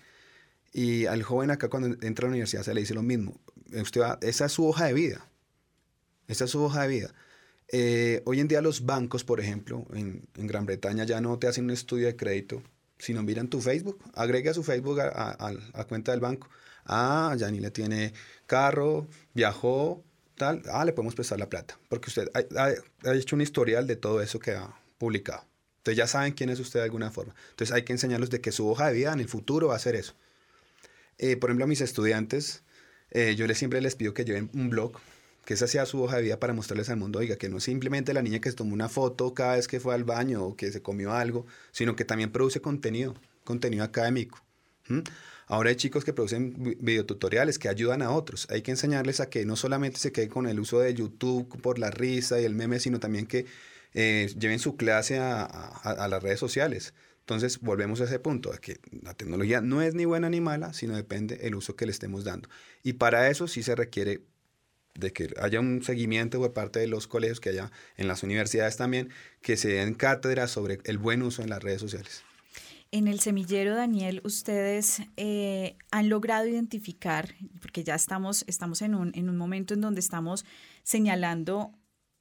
[0.72, 3.42] Y al joven acá cuando entra a la universidad se le dice lo mismo.
[3.74, 5.30] Usted esa es su hoja de vida.
[6.28, 7.14] Esa es su hoja de vida.
[7.72, 11.66] Eh, hoy en día los bancos, por ejemplo, en, Gran Bretaña ya no te hacen
[11.66, 12.62] un estudio de crédito,
[12.98, 15.38] sino miran tu Facebook, agregue a su Facebook a,
[15.74, 16.50] a cuenta del banco.
[16.86, 18.14] Ah, le tiene
[18.48, 20.04] carro, viajó,
[20.36, 20.62] tal.
[20.72, 21.78] Ah, le podemos prestar la plata.
[21.90, 25.46] Porque usted ha, hecho un historial de todo eso que ha publicado.
[25.78, 27.34] Entonces ya saben quién es usted de alguna forma.
[27.52, 29.80] Entonces hay que enseñarlos de que su hoja de vida en el futuro va a
[29.80, 30.14] ser eso.
[31.18, 32.64] Eh, por ejemplo, a mis estudiantes,
[33.12, 34.94] eh, yo les, siempre les pido que lleven un blog,
[35.46, 37.64] que esa sea su hoja de vida para mostrarles al mundo, oiga, que no es
[37.64, 40.56] simplemente la niña que se tomó una foto cada vez que fue al baño o
[40.56, 44.44] que se comió algo, sino que también produce contenido, contenido académico.
[45.48, 48.48] Ahora hay chicos que producen videotutoriales que ayudan a otros.
[48.50, 51.80] Hay que enseñarles a que no solamente se queden con el uso de YouTube por
[51.80, 53.46] la risa y el meme, sino también que
[53.94, 56.94] eh, lleven su clase a, las redes sociales.
[57.20, 60.74] Entonces volvemos a ese punto, de que la tecnología no es ni buena ni mala,
[60.74, 62.50] sino depende del uso que le estemos dando.
[62.84, 64.22] Y para eso sí se requiere
[64.94, 68.78] de que haya un seguimiento por parte de los colegios, que haya en las universidades
[68.78, 69.10] también,
[69.42, 72.24] que se den cátedras sobre el buen uso en las redes sociales.
[72.94, 79.12] En el semillero, Daniel, ustedes eh, han logrado identificar, porque ya estamos, estamos en, un,
[79.16, 80.46] en un momento en donde estamos
[80.84, 81.72] señalando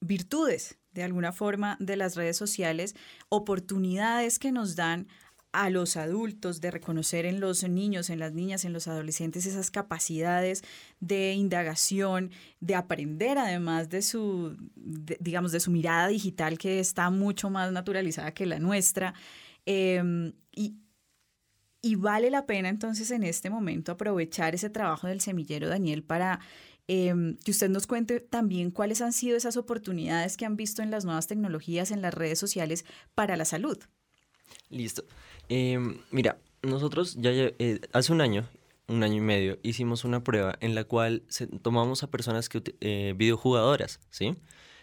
[0.00, 2.94] virtudes, de alguna forma, de las redes sociales,
[3.28, 5.08] oportunidades que nos dan
[5.52, 9.70] a los adultos de reconocer en los niños, en las niñas, en los adolescentes esas
[9.70, 10.62] capacidades
[11.00, 17.50] de indagación, de aprender además de su, digamos, de su mirada digital que está mucho
[17.50, 19.14] más naturalizada que la nuestra.
[19.66, 20.76] Em, y,
[21.82, 26.40] y vale la pena entonces en este momento aprovechar ese trabajo del semillero, Daniel, para
[26.86, 30.90] em, que usted nos cuente también cuáles han sido esas oportunidades que han visto en
[30.90, 32.84] las nuevas tecnologías, en las redes sociales
[33.14, 33.78] para la salud.
[34.68, 35.04] Listo.
[35.50, 38.48] Em, mira, nosotros ya eh, hace un año,
[38.86, 41.24] un año y medio, hicimos una prueba en la cual
[41.60, 44.36] tomamos a personas que eh, videojugadoras, ¿sí?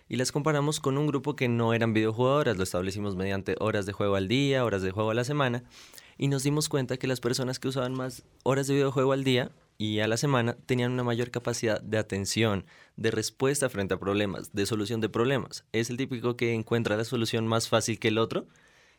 [0.10, 2.58] y las comparamos con un grupo que no eran videojugadoras.
[2.58, 5.64] Lo establecimos mediante horas de juego al día, horas de juego a la semana,
[6.18, 9.52] y nos dimos cuenta que las personas que usaban más horas de videojuego al día
[9.78, 12.66] y a la semana tenían una mayor capacidad de atención,
[12.98, 15.64] de respuesta frente a problemas, de solución de problemas.
[15.72, 18.48] Es el típico que encuentra la solución más fácil que el otro,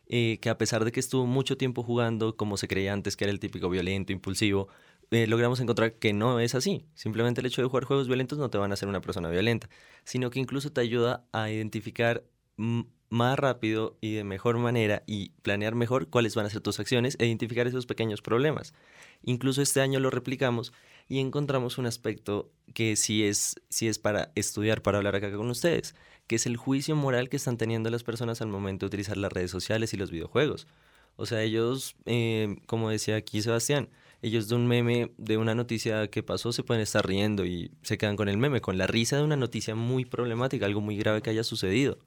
[0.09, 3.25] eh, que a pesar de que estuvo mucho tiempo jugando como se creía antes que
[3.25, 4.67] era el típico violento, impulsivo,
[5.11, 6.85] eh, logramos encontrar que no es así.
[6.95, 9.69] Simplemente el hecho de jugar juegos violentos no te van a hacer una persona violenta,
[10.03, 12.23] sino que incluso te ayuda a identificar
[13.09, 17.15] más rápido y de mejor manera y planear mejor cuáles van a ser tus acciones
[17.19, 18.73] e identificar esos pequeños problemas.
[19.23, 20.73] Incluso este año lo replicamos
[21.07, 25.49] y encontramos un aspecto que sí es, sí es para estudiar, para hablar acá con
[25.49, 25.95] ustedes,
[26.29, 29.33] que es el juicio moral que están teniendo las personas al momento de utilizar las
[29.33, 30.67] redes sociales y los videojuegos.
[31.15, 33.89] O sea, ellos, eh, como decía aquí Sebastián,
[34.21, 37.97] ellos de un meme, de una noticia que pasó, se pueden estar riendo y se
[37.97, 41.23] quedan con el meme, con la risa de una noticia muy problemática, algo muy grave
[41.23, 41.97] que haya sucedido,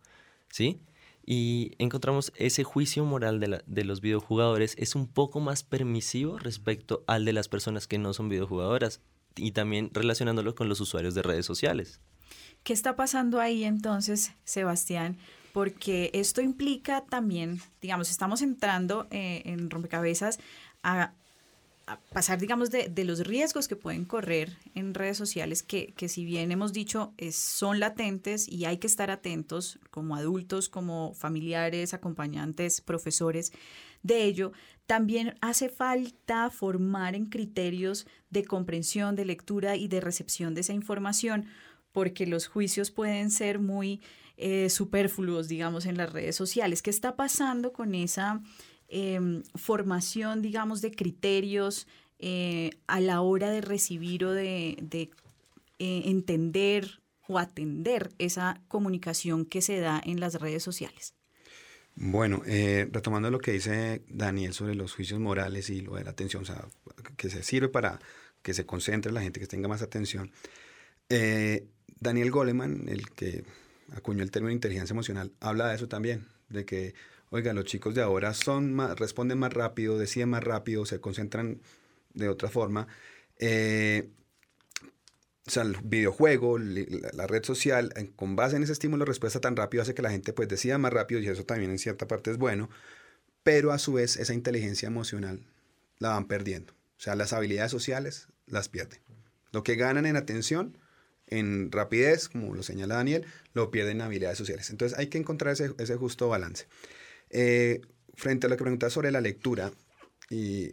[0.48, 0.80] ¿sí?
[1.26, 7.02] Y encontramos ese juicio moral de, de los videojugadores es un poco más permisivo respecto
[7.08, 9.00] al de las personas que no son videojugadoras
[9.34, 12.00] y también relacionándolo con los usuarios de redes sociales.
[12.64, 15.16] ¿Qué está pasando ahí entonces, Sebastián?
[15.52, 20.38] Porque esto implica también, digamos, estamos entrando eh, en rompecabezas
[20.82, 21.12] a
[22.12, 26.72] pasar, digamos, de, los riesgos que pueden correr en redes sociales, que, si bien hemos
[26.72, 33.52] dicho son latentes y hay que estar atentos como adultos, como familiares, acompañantes, profesores
[34.02, 34.52] de ello,
[34.86, 40.72] También hace falta formar en criterios de comprensión, de lectura y de recepción de esa
[40.72, 41.46] información,
[41.92, 44.00] porque los juicios pueden ser muy
[44.36, 46.82] eh, superfluos, digamos, en las redes sociales.
[46.82, 48.42] ¿Qué está pasando con esa
[48.88, 51.86] em, formación, digamos, de criterios
[52.18, 55.10] eh, a la hora de recibir o de, de
[55.78, 61.14] eh, entender o atender esa comunicación que se da en las redes sociales?
[61.94, 62.42] Bueno,
[62.90, 66.46] retomando lo que dice Daniel sobre los juicios morales y lo de la atención, o
[66.46, 66.66] sea,
[67.18, 68.00] que se sirve para
[68.40, 70.32] que se concentre la gente, que tenga más atención.
[72.02, 73.44] Daniel Goleman, el que
[73.94, 76.94] acuñó el término inteligencia emocional, habla de eso también, de que,
[77.30, 81.60] oiga, los chicos de ahora son más, responden más rápido, deciden más rápido, se concentran
[82.14, 82.88] de otra forma.
[83.38, 84.10] Eh,
[85.46, 89.82] o sea, el videojuego, la red social, con base en ese estímulo respuesta tan rápido
[89.82, 92.38] hace que la gente pues decida más rápido y eso también en cierta parte es
[92.38, 92.70] bueno,
[93.42, 95.44] pero a su vez esa inteligencia emocional
[95.98, 96.72] la van perdiendo.
[96.72, 99.00] O sea, las habilidades sociales las pierden.
[99.50, 100.78] Lo que ganan en atención,
[101.38, 104.70] en rapidez, como lo señala Daniel, lo pierden en habilidades sociales.
[104.70, 106.66] Entonces hay que encontrar ese, justo balance.
[107.30, 107.80] Eh,
[108.14, 109.72] frente a lo que preguntas sobre la lectura,
[110.30, 110.72] y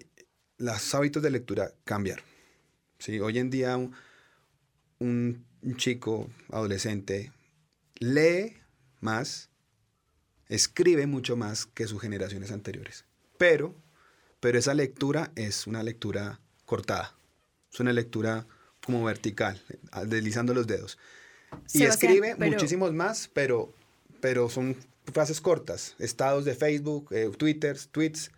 [0.57, 2.23] los hábitos de lectura cambiaron.
[2.97, 3.19] ¿sí?
[3.19, 3.77] Hoy en día
[4.99, 5.45] un,
[5.75, 7.33] chico adolescente
[7.99, 8.57] lee
[9.01, 9.49] más,
[10.47, 13.05] escribe mucho más que sus generaciones anteriores.
[13.37, 13.75] Pero,
[14.39, 17.15] pero esa lectura es una lectura cortada.
[17.71, 18.47] Es una lectura
[18.85, 19.61] como vertical,
[20.05, 20.97] deslizando los dedos.
[21.73, 23.73] y escribe muchísimos más, pero,
[24.21, 24.75] pero son
[25.11, 28.31] frases cortas, estados de Facebook, eh, Twitter, tweets,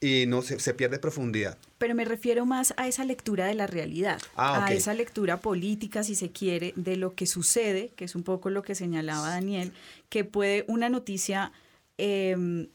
[0.00, 1.56] y no se, se, pierde profundidad.
[1.78, 6.02] Pero me refiero más a esa lectura de la realidad, ah, a esa lectura política,
[6.02, 9.72] si se quiere, de lo que sucede, que es un poco lo que señalaba Daniel,
[10.08, 11.52] que puede una noticia
[11.96, 12.68] em,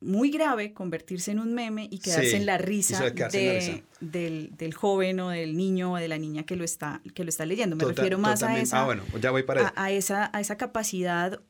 [0.00, 5.20] muy grave convertirse en un meme y quedarse en la risa, de, Del, del, joven
[5.20, 7.76] o del niño o de la niña que lo está, que lo está leyendo.
[7.76, 11.40] Me refiero más a esa, ah, bueno, ya voy para a, esa, a esa capacidad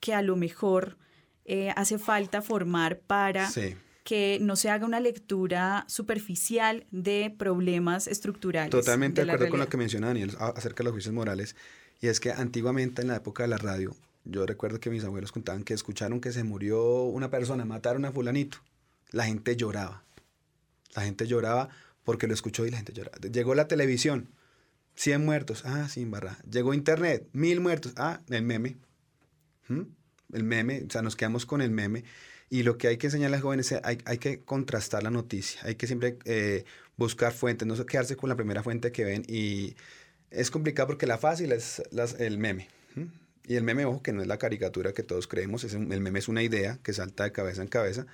[0.00, 0.96] que a lo mejor
[1.44, 3.48] eh, hace falta formar para
[4.02, 8.70] que no se haga una lectura superficial de problemas estructurales.
[8.70, 11.56] Totalmente de, acuerdo con lo que menciona Daniel acerca de los juicios morales.
[12.00, 13.96] Y es que antiguamente en la época de la radio,
[14.26, 18.12] yo recuerdo que mis abuelos contaban que escucharon que se murió una persona, mataron a
[18.12, 18.58] fulanito.
[19.10, 20.02] La gente lloraba.
[20.94, 21.68] La gente lloraba
[22.04, 23.18] porque lo escuchó y la gente lloraba.
[23.18, 24.28] Llegó la televisión,
[24.96, 26.38] 100 muertos, ah, sin barra.
[26.50, 28.76] Llegó internet, 1000 muertos, ah, el meme.
[29.68, 29.82] ¿Mm?
[30.32, 32.04] el meme, o sea, nos quedamos con el meme.
[32.48, 35.10] Y lo que hay que enseñar a los jóvenes es hay, hay que contrastar la
[35.10, 36.64] noticia, hay que siempre eh,
[36.96, 39.24] buscar fuentes, no quedarse con la primera fuente que ven.
[39.28, 39.74] Y
[40.30, 41.82] es complicado porque la fácil es
[42.18, 42.68] el meme.
[43.46, 46.18] Y el meme, ojo, que no es la caricatura que todos creemos, es el meme
[46.18, 48.06] es una idea que salta de cabeza en cabeza.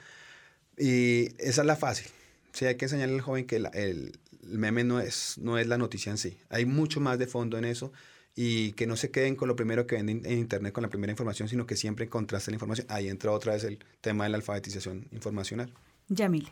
[0.78, 2.09] Y esa es la fácil.
[2.53, 4.12] Sí, hay que enseñarle al joven que el, el,
[4.43, 6.37] meme no es, no es la noticia en sí.
[6.51, 7.93] Hay mucho más de fondo en eso
[8.35, 11.11] y que no se queden con lo primero que ven en Internet, con la primera
[11.11, 12.87] información, sino que siempre contraste la información.
[12.91, 15.72] Ahí entra otra vez el tema de la alfabetización informacional.
[16.09, 16.51] Yamil.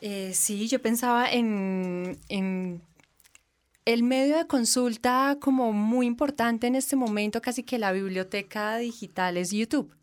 [0.00, 2.18] Eh, sí, yo pensaba en,
[3.84, 9.36] el medio de consulta como muy importante en este momento, casi que la biblioteca digital
[9.36, 9.94] es YouTube.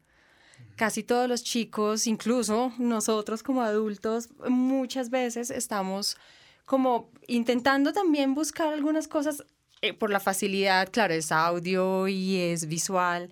[0.76, 6.18] Casi todos los chicos, incluso nosotros como adultos, muchas veces estamos
[6.66, 9.44] como intentando también buscar algunas cosas
[9.82, 13.32] eh, por la facilidad, claro, es audio y es visual.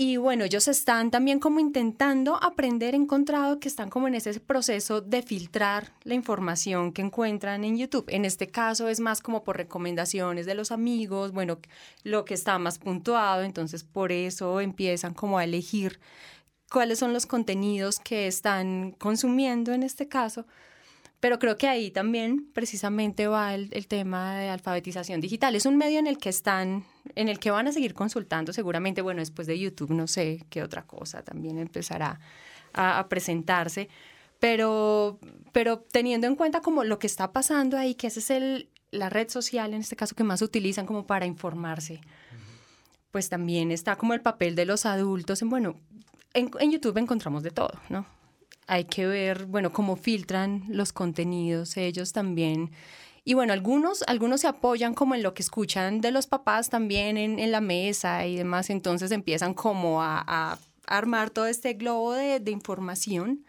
[0.00, 5.00] Y bueno, ellos están también como intentando aprender, encontrado que están como en ese proceso
[5.00, 8.04] de filtrar la información que encuentran en YouTube.
[8.06, 11.58] En este caso es más como por recomendaciones de los amigos, bueno,
[12.04, 15.98] lo que está más puntuado, entonces por eso empiezan como a elegir
[16.70, 20.46] cuáles son los contenidos que están consumiendo en este caso
[21.20, 25.56] pero creo que ahí también precisamente va el, tema de alfabetización digital.
[25.56, 26.84] Es un medio en el que están,
[27.16, 30.62] en el que van a seguir consultando seguramente, bueno, después de YouTube no sé qué
[30.62, 32.20] otra cosa también empezará
[32.72, 33.88] a, presentarse,
[34.38, 35.18] pero,
[35.52, 39.08] pero teniendo en cuenta como lo que está pasando ahí, que esa es el, la
[39.08, 42.00] red social en este caso que más utilizan como para informarse,
[43.10, 45.74] pues también está como el papel de los adultos en, bueno,
[46.34, 48.06] en, en YouTube encontramos de todo, ¿no?
[48.66, 52.70] Hay que ver, bueno, cómo filtran los contenidos ellos también.
[53.24, 57.16] Y bueno, algunos, algunos se apoyan como en lo que escuchan de los papás también
[57.16, 62.14] en, en la mesa y demás, entonces empiezan como a, a armar todo este globo
[62.14, 63.44] de, de información.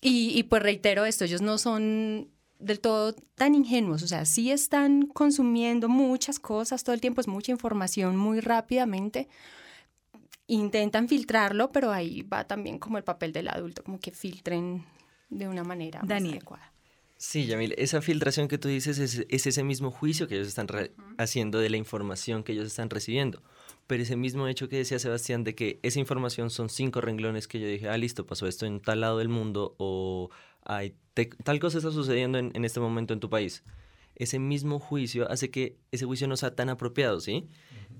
[0.00, 4.50] Y, y, pues reitero esto, ellos no son del todo tan ingenuos, o sea, sí
[4.50, 9.28] están consumiendo muchas cosas todo el tiempo, es mucha información muy rápidamente,
[10.46, 14.84] intentan filtrarlo, pero ahí va también como el papel del adulto, como que filtren
[15.30, 16.36] de una manera Daniel.
[16.36, 16.74] adecuada.
[17.16, 20.66] Sí, Yamil, esa filtración que tú dices es, ese mismo juicio que ellos están
[21.16, 23.42] haciendo de la información que ellos están recibiendo.
[23.86, 27.60] Pero ese mismo hecho que decía Sebastián de que esa información son cinco renglones que
[27.60, 30.30] yo dije, ah, listo, pasó esto en tal lado del mundo o
[30.64, 30.96] hay
[31.44, 33.62] tal cosa está sucediendo en, en, este momento en tu país.
[34.16, 37.48] Ese mismo juicio hace que ese juicio no sea tan apropiado, ¿sí?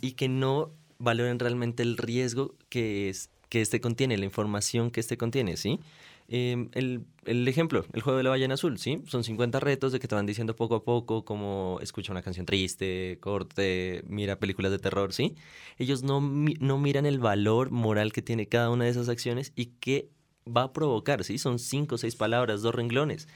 [0.00, 0.74] Y que no
[1.04, 5.78] valoren realmente el riesgo que, es, que este contiene, la información que este contiene, ¿sí?
[6.26, 9.02] Em, el, el, ejemplo, el juego de la ballena azul, ¿sí?
[9.06, 12.46] Son 50 retos de que te van diciendo poco a poco como escucha una canción
[12.46, 15.34] triste, corte, mira películas de terror, ¿sí?
[15.78, 19.66] Ellos no, no miran el valor moral que tiene cada una de esas acciones y
[19.80, 20.08] qué
[20.44, 21.36] va a provocar, ¿sí?
[21.36, 23.28] Son cinco o seis palabras, dos renglones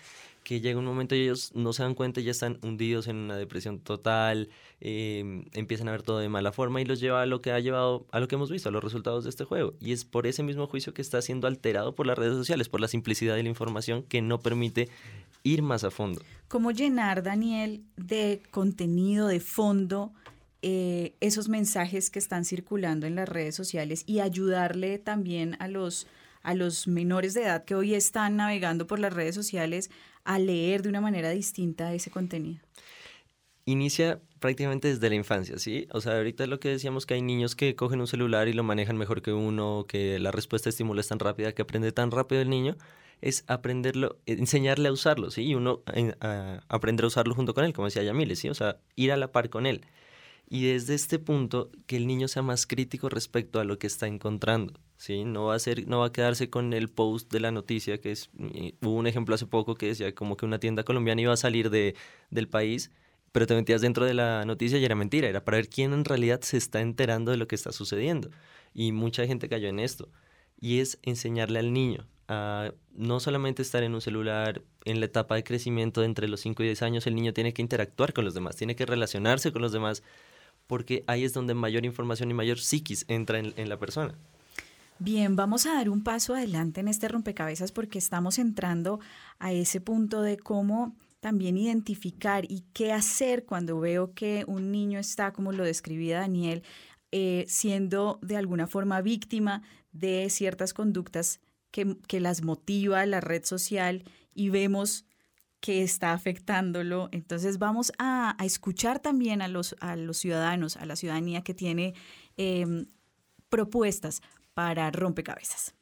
[0.48, 3.36] que llega un momento y ellos no se dan cuenta ya están hundidos en una
[3.36, 4.48] depresión total,
[4.80, 7.60] em, empiezan a ver todo de mala forma y los lleva a lo que ha
[7.60, 9.74] llevado, a lo que hemos visto, a los resultados de este juego.
[9.78, 12.80] Y es por ese mismo juicio que está siendo alterado por las redes sociales, por
[12.80, 14.88] la simplicidad de la información que no permite
[15.42, 16.22] ir más a fondo.
[16.48, 20.14] ¿Cómo llenar, Daniel, de contenido, de fondo,
[20.62, 26.06] eh, esos mensajes que están circulando en las redes sociales y ayudarle también a los
[26.42, 29.90] a los menores de edad que hoy están navegando por las redes sociales
[30.28, 32.60] a leer de una manera distinta ese contenido?
[33.64, 35.88] Inicia prácticamente desde la infancia, ¿sí?
[35.90, 38.62] O sea, ahorita lo que decíamos que hay niños que cogen un celular y lo
[38.62, 42.10] manejan mejor que uno, que la respuesta de estímulo es tan rápida, que aprende tan
[42.10, 42.76] rápido el niño,
[43.22, 45.44] es aprenderlo, enseñarle a usarlo, ¿sí?
[45.44, 45.82] Y uno
[46.68, 48.50] aprender a usarlo junto con él, como decía Yamile, ¿sí?
[48.50, 49.80] O sea, ir a la par con él.
[50.50, 54.06] Y desde este punto, que el niño sea más crítico respecto a lo que está
[54.06, 55.24] encontrando, ¿sí?
[55.24, 58.12] No va a, ser, no va a quedarse con el post de la noticia, que
[58.12, 58.30] es,
[58.82, 61.70] hubo un ejemplo hace poco que decía como que una tienda colombiana iba a salir
[61.70, 61.94] de,
[62.30, 62.90] del país,
[63.32, 66.04] pero te metías dentro de la noticia y era mentira, era para ver quién en
[66.04, 68.30] realidad se está enterando de lo que está sucediendo.
[68.74, 70.08] Y mucha gente cayó en esto.
[70.60, 75.36] Y es enseñarle al niño a no solamente estar en un celular, en la etapa
[75.36, 78.34] de crecimiento entre los 5 y 10 años, el niño tiene que interactuar con los
[78.34, 80.02] demás, tiene que relacionarse con los demás,
[80.66, 84.14] porque ahí es donde mayor información y mayor psiquis entra en la persona.
[85.00, 88.98] Bien, vamos a dar un paso adelante en este rompecabezas porque estamos entrando
[89.38, 94.98] a ese punto de cómo también identificar y qué hacer cuando veo que un niño
[94.98, 96.64] está, como lo describía Daniel,
[97.12, 101.40] eh, siendo de alguna forma víctima de ciertas conductas
[101.70, 104.02] que, que las motiva la red social
[104.34, 105.04] y vemos
[105.60, 107.08] que está afectándolo.
[107.12, 111.94] Entonces vamos a, escuchar también a los, a los ciudadanos, a la ciudadanía que tiene
[112.36, 112.86] em,
[113.48, 114.22] propuestas
[114.58, 115.76] para rompecabezas.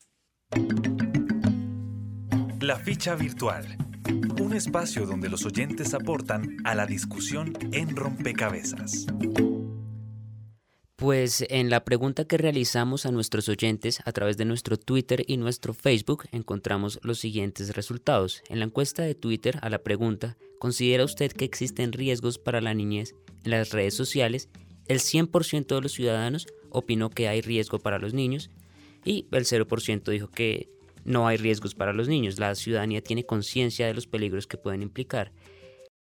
[2.60, 3.64] La ficha virtual.
[4.38, 9.06] Un espacio donde los oyentes aportan a la discusión en rompecabezas.
[10.94, 15.38] Pues en la pregunta que realizamos a nuestros oyentes a través de nuestro Twitter y
[15.38, 18.42] nuestro Facebook encontramos los siguientes resultados.
[18.50, 22.74] En la encuesta de Twitter a la pregunta, ¿considera usted que existen riesgos para la
[22.74, 24.50] niñez en las redes sociales?
[24.86, 28.50] El 100% de los ciudadanos opinó que hay riesgo para los niños
[29.06, 30.68] y el 0% dijo que
[31.04, 32.38] no hay riesgos para los niños.
[32.38, 35.32] La ciudadanía tiene conciencia de los peligros que pueden implicar.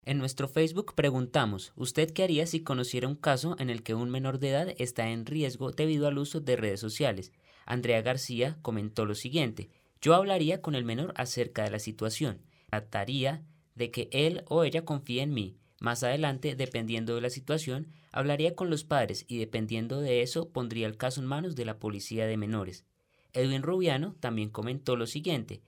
[0.06, 4.10] En nuestro Facebook preguntamos, ¿usted qué haría si conociera un caso en el que un
[4.10, 7.34] menor de edad está en riesgo debido al uso de redes sociales?
[7.66, 9.70] Andrea García comentó lo siguiente,
[10.02, 13.44] yo hablaría con el menor acerca de la situación, trataría
[13.76, 15.58] de que él o ella confíe en mí.
[15.80, 20.88] Más adelante, dependiendo de la situación, hablaría con los padres y dependiendo de eso pondría
[20.88, 22.86] el caso en manos de la policía de menores.
[23.34, 25.62] Edwin Rubiano también comentó lo siguiente.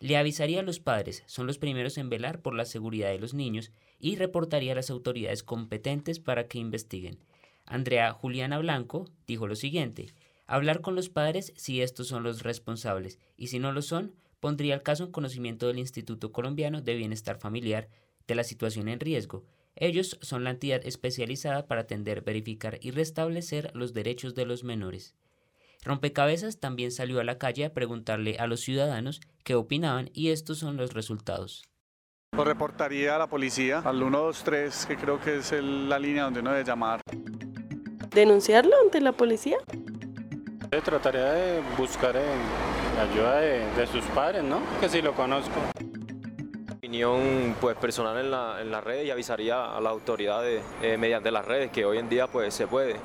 [0.00, 3.34] Le avisaría a los padres, son los primeros en velar por la seguridad de los
[3.34, 7.18] niños, y reportaría a las autoridades competentes para que investiguen.
[7.66, 10.14] Andrea Juliana Blanco dijo lo siguiente,
[10.46, 14.74] hablar con los padres si estos son los responsables, y si no lo son, pondría
[14.74, 17.88] el caso en conocimiento del Instituto Colombiano de Bienestar Familiar
[18.26, 19.44] de la situación en riesgo.
[19.74, 25.14] Ellos son la entidad especializada para atender, verificar y restablecer los derechos de los menores.
[25.84, 30.58] Rompecabezas también salió a la calle a preguntarle a los ciudadanos qué opinaban y estos
[30.58, 31.62] son los resultados.
[32.36, 36.52] Lo reportaría a la policía, al 123, que creo que es la línea donde uno
[36.52, 37.00] debe llamar.
[38.10, 39.58] ¿Denunciarlo ante la policía?
[40.84, 42.22] Trataría de buscar eh,
[43.00, 44.60] ayuda de, sus padres, ¿no?
[44.80, 45.54] Que si lo conozco.
[46.70, 51.44] Opinión pues, personal en la, en red y avisaría a las autoridades eh, mediante las
[51.44, 52.96] redes, que hoy en día pues se puede.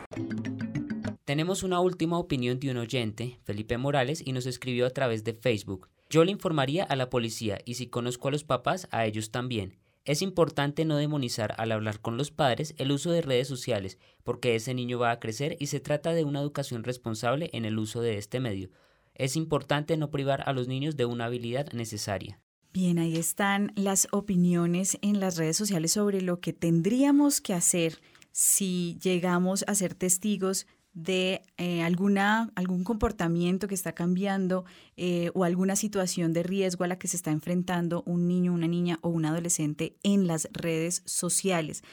[1.26, 5.34] Tenemos una última opinión de un oyente, Felipe Morales, y nos escribió a través de
[5.34, 5.88] Facebook.
[6.09, 9.80] Yo le informaría a la policía y si conozco a los papás, a ellos también.
[10.03, 14.55] Es importante no demonizar al hablar con los padres el uso de redes sociales, porque
[14.55, 18.01] ese niño va a crecer y se trata de una educación responsable en el uso
[18.01, 18.69] de este medio.
[19.15, 22.41] Es importante no privar a los niños de una habilidad necesaria.
[22.74, 28.01] Bien, ahí están las opiniones en las redes sociales sobre lo que tendríamos que hacer
[28.34, 34.64] si llegamos a ser testigos de eh, alguna, algún comportamiento que está cambiando
[34.96, 38.68] eh, o alguna situación de riesgo a la que se está enfrentando un niño, una
[38.68, 41.84] niña o un adolescente en las redes sociales.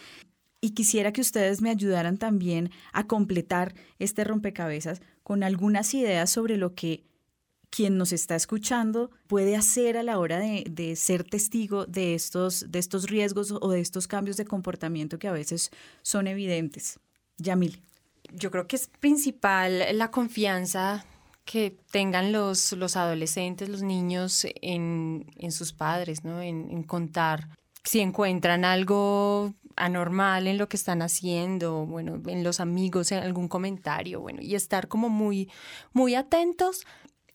[0.60, 6.58] Y quisiera que ustedes me ayudaran también a completar este rompecabezas con algunas ideas sobre
[6.58, 7.04] lo que
[7.70, 12.70] quien nos está escuchando puede hacer a la hora de, de, ser testigo de estos,
[12.70, 15.70] de estos riesgos o de estos cambios de comportamiento que a veces
[16.02, 16.98] son evidentes.
[17.38, 17.80] Yamil
[18.32, 21.04] yo creo que es principal la confianza
[21.44, 26.40] que tengan los, los adolescentes, los niños en, en sus padres, ¿no?
[26.40, 27.48] En, contar
[27.82, 33.48] si encuentran algo anormal en lo que están haciendo, bueno, en los amigos, en algún
[33.48, 35.50] comentario, bueno, y estar como muy,
[35.92, 36.86] muy atentos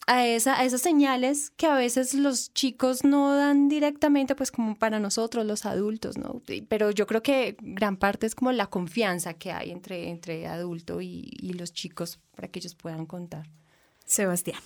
[0.08, 4.78] a, esa, a esas señales que a veces los chicos no dan directamente, pues como
[4.78, 6.42] para nosotros los adultos, ¿no?
[6.68, 11.02] Pero yo creo que gran parte es como la confianza que hay entre, entre adulto
[11.02, 13.48] y, y los chicos para que ellos puedan contar.
[14.06, 14.60] Sebastián.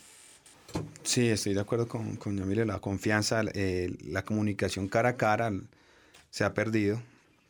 [1.04, 5.52] Sí, estoy de acuerdo con, con Yamile, la confianza, eh, la comunicación cara a cara
[6.30, 7.02] se ha perdido.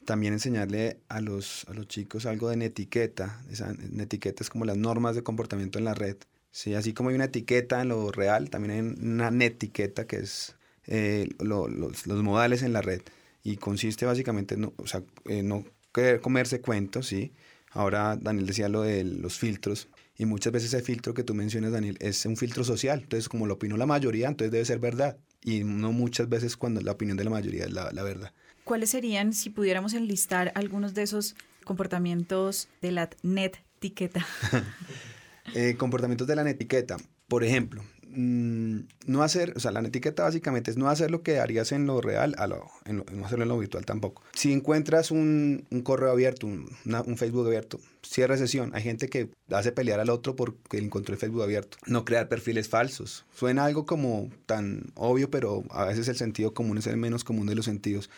[0.06, 3.42] También enseñarle a los, a los chicos algo de netiqueta.
[3.52, 6.18] Esa netiqueta es como las normas de comportamiento en la red
[6.52, 10.56] Sí, así como hay una etiqueta en lo real, también hay una netiqueta que es
[10.88, 13.02] eh, los, los, modales en la red.
[13.44, 15.04] Y consiste básicamente en no, o sea,
[15.44, 17.34] no querer comerse cuentos, ¿sí?
[17.72, 19.90] Ahora Daniel decía lo de los filtros.
[20.18, 23.02] Y muchas veces ese filtro que tú mencionas, Daniel, es un filtro social.
[23.04, 25.18] Entonces, como lo opinó la mayoría, entonces debe ser verdad.
[25.44, 28.34] Y no muchas veces cuando la opinión de la mayoría es la, la verdad.
[28.66, 34.26] ¿Cuáles serían, si pudiéramos enlistar algunos de esos comportamientos de la net etiqueta?
[35.56, 36.98] Eh, comportamientos de la etiqueta.
[37.28, 41.40] Por ejemplo, mm, no hacer, o sea, la etiqueta básicamente es no hacer lo que
[41.40, 44.24] harías en lo real, a lo, no hacerlo en lo virtual tampoco.
[44.34, 48.72] Si encuentras un, correo abierto, un, un, Facebook abierto, cierra sesión.
[48.74, 51.78] Hay gente que hace pelear al otro porque encontró el Facebook abierto.
[51.86, 53.26] No crear perfiles falsos.
[53.34, 57.46] Suena algo como tan obvio, pero a veces el sentido común es el menos común
[57.46, 58.10] de los sentidos.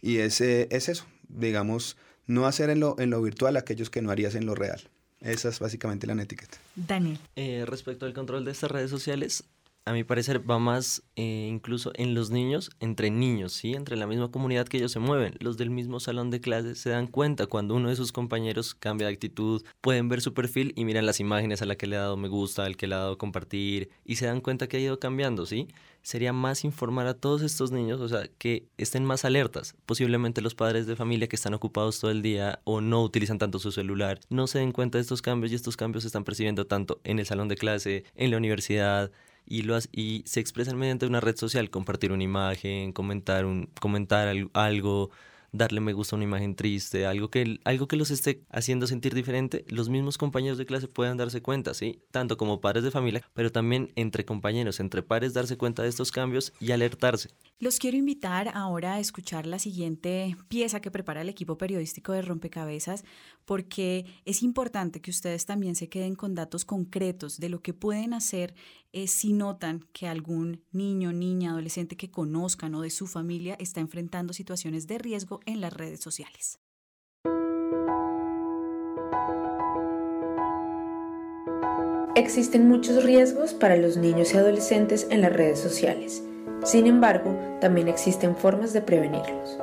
[0.00, 4.10] Y ese es eso, digamos, no hacer en lo, en lo virtual aquellos que no
[4.10, 4.80] harías en lo real.
[5.20, 6.58] Esa es básicamente la etiqueta.
[6.74, 7.18] Daniel.
[7.36, 9.44] Eh, respecto al control de estas redes sociales,
[9.90, 13.74] a mi parecer va más eh, incluso en los niños, entre niños, ¿sí?
[13.74, 15.34] Entre la misma comunidad que ellos se mueven.
[15.40, 19.08] Los del mismo salón de clases se dan cuenta cuando uno de sus compañeros cambia
[19.08, 22.02] de actitud, pueden ver su perfil y miran las imágenes a la que le ha
[22.02, 24.80] dado me gusta, al que le ha dado compartir y se dan cuenta que ha
[24.80, 25.66] ido cambiando, ¿sí?
[26.02, 29.74] Sería más informar a todos estos niños, o sea, que estén más alertas.
[29.86, 33.58] Posiblemente los padres de familia que están ocupados todo el día o no utilizan tanto
[33.58, 36.66] su celular, no se den cuenta de estos cambios y estos cambios se están percibiendo
[36.68, 39.10] tanto en el salón de clase, en la universidad,
[39.50, 44.32] y, lo, y se expresan mediante una red social, compartir una imagen, comentar, un, comentar
[44.54, 45.10] algo,
[45.52, 49.14] darle me gusta a una imagen triste, algo que, algo que los esté haciendo sentir
[49.14, 52.00] diferente, los mismos compañeros de clase puedan darse cuenta, ¿sí?
[52.10, 56.12] Tanto como padres de familia, pero también entre compañeros, entre pares, darse cuenta de estos
[56.12, 57.30] cambios y alertarse.
[57.58, 62.22] Los quiero invitar ahora a escuchar la siguiente pieza que prepara el equipo periodístico de
[62.22, 63.04] Rompecabezas,
[63.44, 68.14] porque es importante que ustedes también se queden con datos concretos de lo que pueden
[68.14, 68.54] hacer
[68.92, 73.80] eh, si notan que algún niño, niña, adolescente que conozcan o de su familia está
[73.80, 76.58] enfrentando situaciones de riesgo en las redes sociales.
[82.16, 86.22] Existen muchos riesgos para los niños y adolescentes en las redes sociales.
[86.64, 89.58] Sin embargo, también existen formas de prevenirlos.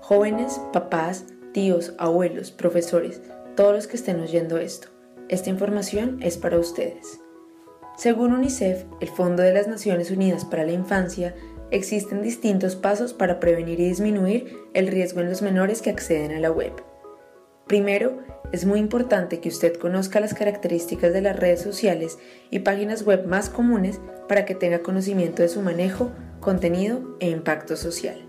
[0.00, 3.20] Jóvenes, papás, tíos, abuelos, profesores,
[3.56, 4.88] todos los que estén oyendo esto,
[5.28, 7.20] esta información es para ustedes.
[8.00, 11.34] Según UNICEF, el Fondo de las Naciones Unidas para la Infancia,
[11.70, 16.40] existen distintos pasos para prevenir y disminuir el riesgo en los menores que acceden a
[16.40, 16.72] la web.
[17.66, 18.20] Primero,
[18.52, 22.18] es muy importante que usted conozca las características de las redes sociales
[22.50, 27.76] y páginas web más comunes para que tenga conocimiento de su manejo, contenido e impacto
[27.76, 28.26] social.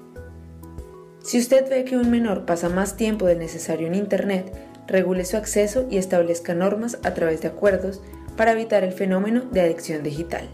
[1.24, 4.52] Si usted ve que un menor pasa más tiempo del necesario en Internet,
[4.86, 8.02] regule su acceso y establezca normas a través de acuerdos
[8.38, 10.50] para evitar el fenómeno de adicción digital.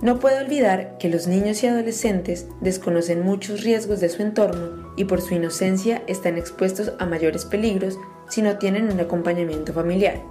[0.00, 5.06] No puede olvidar que los niños y adolescentes desconocen muchos riesgos de su entorno y
[5.06, 7.98] por su inocencia están expuestos a mayores peligros
[8.28, 10.22] si no tienen un acompañamiento familiar.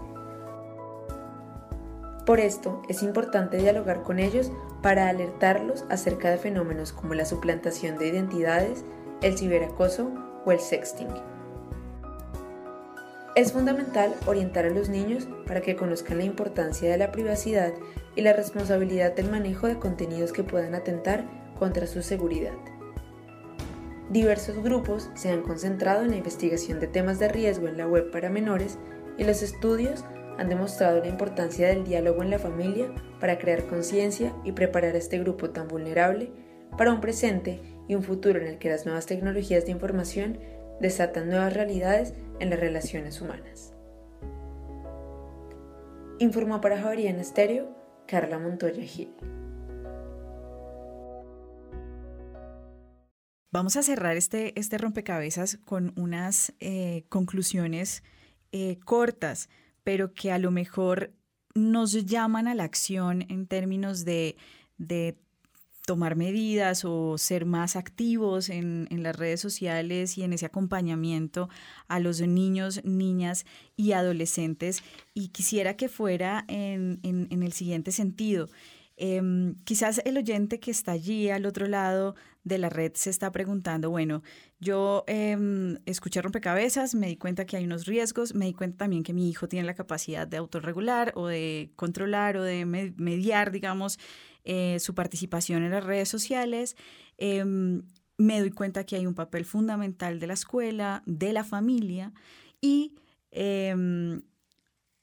[2.26, 7.98] Por esto es importante dialogar con ellos para alertarlos acerca de fenómenos como la suplantación
[7.98, 8.86] de identidades,
[9.22, 10.12] el ciberacoso
[10.46, 11.08] o el sexting.
[13.38, 17.72] Es fundamental orientar a los niños para que conozcan la importancia de la privacidad
[18.16, 21.24] y la responsabilidad del manejo de contenidos que puedan atentar
[21.60, 22.56] contra su seguridad.
[24.10, 28.10] Diversos grupos se han concentrado en la investigación de temas de riesgo en la web
[28.10, 28.80] para menores
[29.20, 30.04] y los estudios
[30.40, 34.98] han demostrado la importancia del diálogo en la familia para crear conciencia y preparar a
[34.98, 36.32] este grupo tan vulnerable
[36.76, 40.40] para un presente y un futuro en el que las nuevas tecnologías de información
[40.80, 43.74] desatan nuevas realidades en las relaciones humanas.
[46.20, 47.76] Informó para Javeriana Estéreo
[48.08, 49.14] Carla Montoya Gil.
[53.52, 58.04] Vamos a cerrar este, este rompecabezas con unas eh, conclusiones
[58.52, 59.50] eh, cortas,
[59.84, 61.14] pero que a lo mejor
[61.56, 64.36] nos llaman a la acción en términos de,
[64.78, 65.18] de
[65.88, 71.48] tomar medidas o ser más activos en, las redes sociales y en ese acompañamiento
[71.88, 73.46] a los niños, niñas
[73.78, 74.84] y adolescentes.
[75.14, 77.00] Y quisiera que fuera en,
[77.32, 78.50] el siguiente sentido.
[78.98, 83.32] Em, quizás el oyente que está allí al otro lado de la red se está
[83.32, 84.24] preguntando, bueno,
[84.60, 85.38] yo eh,
[85.86, 89.30] escuché rompecabezas, me di cuenta que hay unos riesgos, me di cuenta también que mi
[89.30, 94.00] hijo tiene la capacidad de autorregular o de controlar o de mediar, digamos,
[94.50, 96.78] eh, su participación en las redes sociales.
[97.18, 97.82] Em,
[98.18, 102.14] me doy cuenta que hay un papel fundamental de la escuela, de la familia
[102.62, 102.96] y
[103.32, 104.22] em,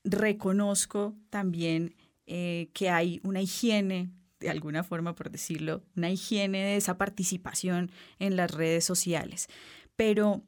[0.02, 1.94] reconozco también
[2.26, 4.08] eh, que hay una higiene,
[4.40, 9.48] de alguna forma por decirlo, una higiene de esa participación en las redes sociales.
[9.94, 10.42] Pero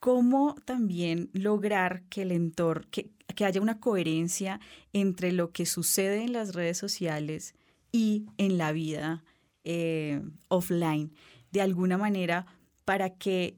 [0.00, 4.60] cómo también lograr que el entorno, que, que haya una coherencia
[4.92, 7.54] entre lo que sucede en las redes sociales
[7.94, 9.22] y en la vida
[9.62, 11.12] eh, offline,
[11.52, 12.44] de alguna manera,
[12.84, 13.56] para que,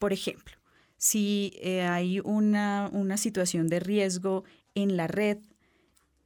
[0.00, 0.56] por ejemplo,
[0.96, 4.42] si eh, hay una, una situación de riesgo
[4.74, 5.38] en la red,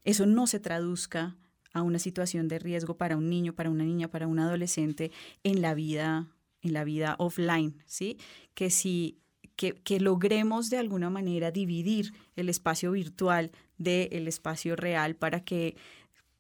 [0.05, 1.37] eso no se traduzca
[1.75, 5.13] a una situación de riesgo para un niño, para una niña, para un adolescente
[5.45, 6.27] en la vida,
[6.63, 8.17] en la vida offline, ¿sí?
[8.55, 9.19] Que si
[9.57, 15.77] que, que, logremos de alguna manera dividir el espacio virtual del espacio real para que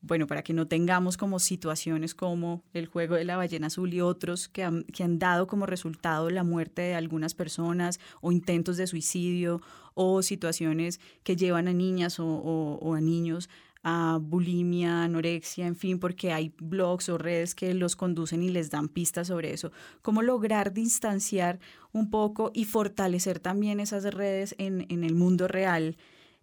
[0.00, 4.00] bueno, para que no tengamos como situaciones como el juego de la ballena azul y
[4.00, 8.76] otros que han, que han dado como resultado la muerte de algunas personas o intentos
[8.76, 9.60] de suicidio
[9.94, 13.48] o situaciones que llevan a niñas o, a niños
[13.82, 18.70] a bulimia, anorexia, en fin, porque hay blogs o redes que los conducen y les
[18.70, 19.72] dan pistas sobre eso.
[20.02, 21.58] ¿Cómo lograr distanciar
[21.92, 25.96] un poco y fortalecer también esas redes en, el mundo real?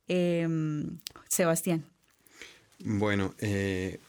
[0.07, 0.97] Em,
[1.27, 1.85] Sebastián.
[2.87, 3.99] Bueno, eh,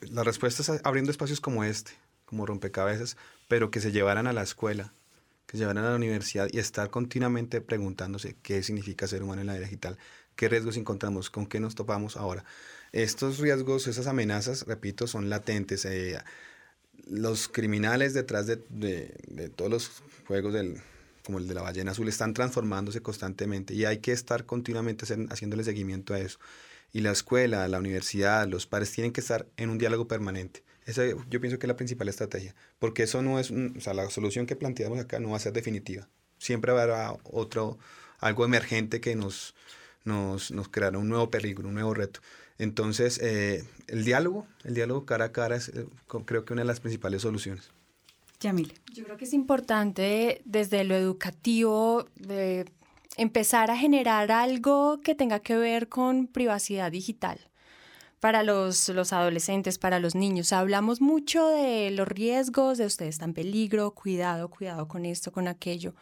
[0.00, 1.92] la respuesta es abriendo espacios como este,
[2.24, 4.94] como rompecabezas, pero que se llevaran a la escuela,
[5.46, 9.48] que se llevaran a la universidad y estar continuamente preguntándose qué significa ser humano en
[9.48, 9.98] la era digital,
[10.36, 12.46] qué riesgos encontramos, con qué nos topamos ahora.
[12.92, 15.84] Estos riesgos, esas amenazas, repito, son latentes.
[15.84, 16.18] Eh,
[17.08, 18.56] los criminales detrás de,
[19.54, 20.80] todos los juegos del,
[21.26, 25.62] como el de la ballena azul están transformándose constantemente y hay que estar continuamente haciéndole
[25.62, 26.38] seguimiento a eso
[26.92, 30.62] y la escuela, la universidad, los padres tienen que estar en un diálogo permanente.
[30.86, 34.08] Esa yo pienso que es la principal estrategia, porque eso no es, o sea, la
[34.10, 36.08] solución que planteamos acá no va a ser definitiva.
[36.38, 37.78] Siempre habrá otro,
[38.18, 39.54] algo emergente que nos,
[40.04, 42.20] nos, nos creará un nuevo peligro, un nuevo reto.
[42.58, 45.86] Entonces, eh, el diálogo, el diálogo cara a cara es eh,
[46.26, 47.70] creo que una de las principales soluciones.
[48.40, 48.72] Yamil.
[48.92, 52.66] Yo creo que es importante desde lo educativo, de
[53.16, 57.38] empezar a generar algo que tenga que ver con privacidad digital
[58.20, 60.52] para los, los, adolescentes, para los niños.
[60.52, 65.48] Hablamos mucho de los riesgos, de ustedes están en peligro, cuidado, cuidado con esto, con
[65.48, 65.94] aquello.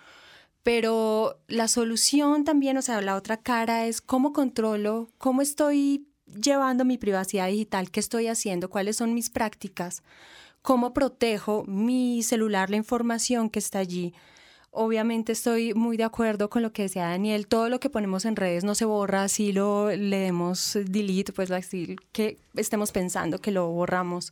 [0.65, 6.85] Pero la solución también, o sea, la otra cara es cómo controlo, cómo estoy llevando
[6.85, 10.03] mi privacidad digital, qué estoy haciendo, cuáles son mis prácticas,
[10.61, 14.13] cómo protejo mi celular, la información que está allí
[14.81, 18.37] Obviamente estoy muy de acuerdo con lo que decía Daniel, todo lo que ponemos en
[18.37, 21.51] redes no se borra, si lo le demos delete, pues
[22.13, 24.31] que estemos pensando que lo borramos.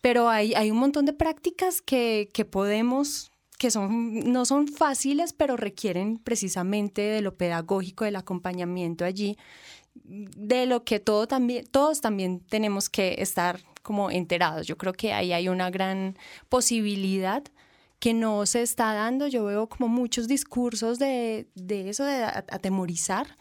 [0.00, 5.34] Pero hay, hay un montón de prácticas que, que podemos que son, no son fáciles,
[5.34, 9.36] pero requieren precisamente de lo pedagógico, del acompañamiento allí,
[9.94, 14.66] de lo que todo también, todos también tenemos que estar como enterados.
[14.66, 16.16] Yo creo que ahí hay una gran
[16.48, 17.44] posibilidad
[17.98, 19.26] que no se está dando.
[19.26, 23.36] Yo veo como muchos discursos de, eso, de atemorizar,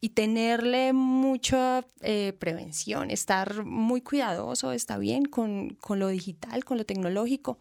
[0.00, 6.78] y tenerle mucha eh, prevención, estar muy cuidadoso, está bien con, con, lo digital, con
[6.78, 7.58] lo tecnológico,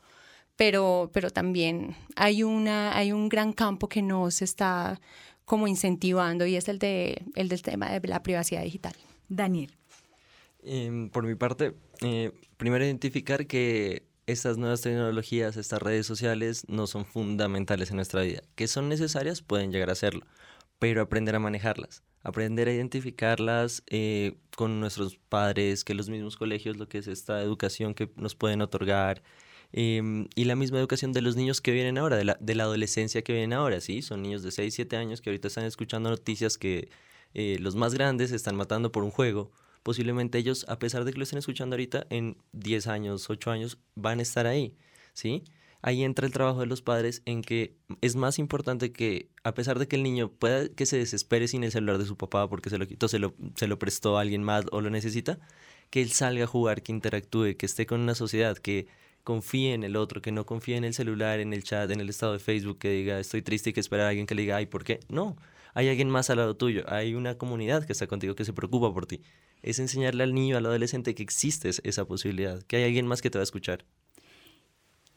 [0.56, 5.02] pero, pero también hay, una, hay un gran campo que no se está
[5.46, 8.94] como incentivando y es el, de, el del tema de la privacidad digital.
[9.30, 9.72] Daniel.
[10.62, 16.86] Em, por mi parte, eh, primero identificar que estas nuevas tecnologías, estas redes sociales no
[16.86, 18.42] son fundamentales en nuestra vida.
[18.56, 20.26] Que son necesarias, pueden llegar a serlo,
[20.80, 26.78] pero aprender a manejarlas, aprender a identificarlas eh, con nuestros padres, que los mismos colegios,
[26.78, 29.24] lo que es esta educación que nos pueden otorgar.
[29.74, 32.64] Em, y la misma educación de los niños que vienen ahora, de la, de la
[32.64, 34.02] adolescencia que vienen ahora, ¿sí?
[34.02, 36.90] Son niños de 6, 7 años que ahorita están escuchando noticias que
[37.34, 39.52] eh, los más grandes están matando por un juego,
[39.88, 43.78] posiblemente ellos, a pesar de que lo estén escuchando ahorita, en 10 años, 8 años,
[43.96, 44.76] van a estar ahí,
[45.14, 45.46] ¿sí?
[45.82, 49.80] Ahí entra el trabajo de los padres en que es más importante que, a pesar
[49.80, 52.70] de que el niño pueda que se desespere sin el celular de su papá porque
[52.70, 55.40] se lo quitó, se lo, se lo prestó a alguien más o lo necesita,
[55.90, 58.88] que él salga a jugar, que interactúe, que esté con una sociedad, que
[59.24, 62.10] confíe en el otro, que no confíe en el celular, en el chat, en el
[62.10, 64.58] estado de Facebook, que diga estoy triste y que espera a alguien que le diga,
[64.58, 65.00] ay, ¿por qué?
[65.08, 65.38] No,
[65.74, 68.94] hay alguien más al lado tuyo, hay una comunidad que está contigo que se preocupa
[68.94, 69.22] por ti
[69.62, 73.30] es enseñarle al niño, al adolescente que existe esa posibilidad, que hay alguien más que
[73.30, 73.86] te va a escuchar.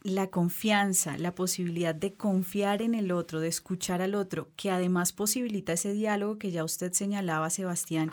[0.02, 5.12] La confianza, la posibilidad de confiar en el otro, de escuchar al otro, que además
[5.12, 8.10] posibilita ese diálogo que ya usted señalaba, Sebastián,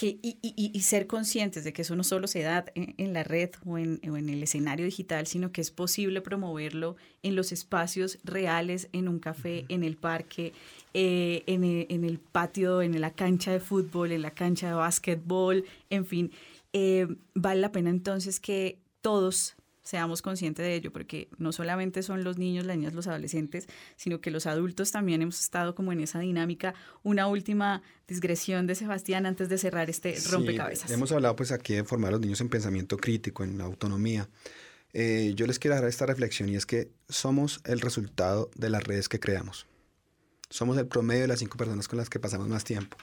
[0.00, 3.76] que, y, ser conscientes de que eso no solo se da en, la red o
[3.76, 8.88] en, o en, el escenario digital, sino que es posible promoverlo en los espacios reales,
[8.94, 10.54] en un café, en el parque,
[10.94, 14.72] eh, en, el, en, el, patio, en la cancha de fútbol, en la cancha de
[14.72, 16.32] básquetbol, en fin.
[16.72, 22.24] Eh, vale la pena entonces que todos seamos conscientes de ello, porque no solamente son
[22.24, 23.66] los niños, las niñas, los adolescentes,
[23.96, 26.74] sino que los adultos también hemos estado como en esa dinámica.
[27.02, 30.90] Una última digresión de Sebastián antes de cerrar este rompecabezas.
[30.90, 34.28] hemos hablado pues aquí de formar a los niños en pensamiento crítico, en autonomía.
[34.92, 38.82] Eh, yo les quiero dar esta reflexión y es que somos el resultado de las
[38.82, 39.66] redes que creamos
[40.50, 42.96] somos el promedio de las cinco personas con las que pasamos más tiempo.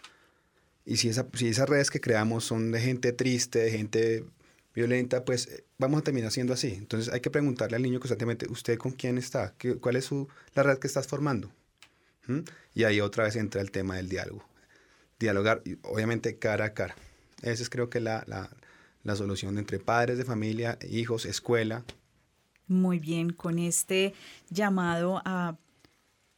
[0.86, 4.26] Y si, esa, si esas redes que creamos son de gente triste, de gente
[4.74, 6.74] violenta, pues eh, vamos a terminar siendo así.
[6.74, 9.54] Entonces hay que preguntarle al niño constantemente, ¿usted con quién está?
[9.82, 11.52] ¿Cuál es su, la red que estás formando?
[12.28, 12.40] ¿Mm?
[12.74, 14.44] Y ahí otra vez entra el tema del diálogo.
[15.20, 16.96] Dialogar, obviamente, cara a cara.
[17.42, 18.50] Esa es creo que la, la,
[19.04, 21.84] la solución entre padres de familia, hijos, escuela.
[22.68, 24.14] Muy bien, con este
[24.50, 25.58] llamado a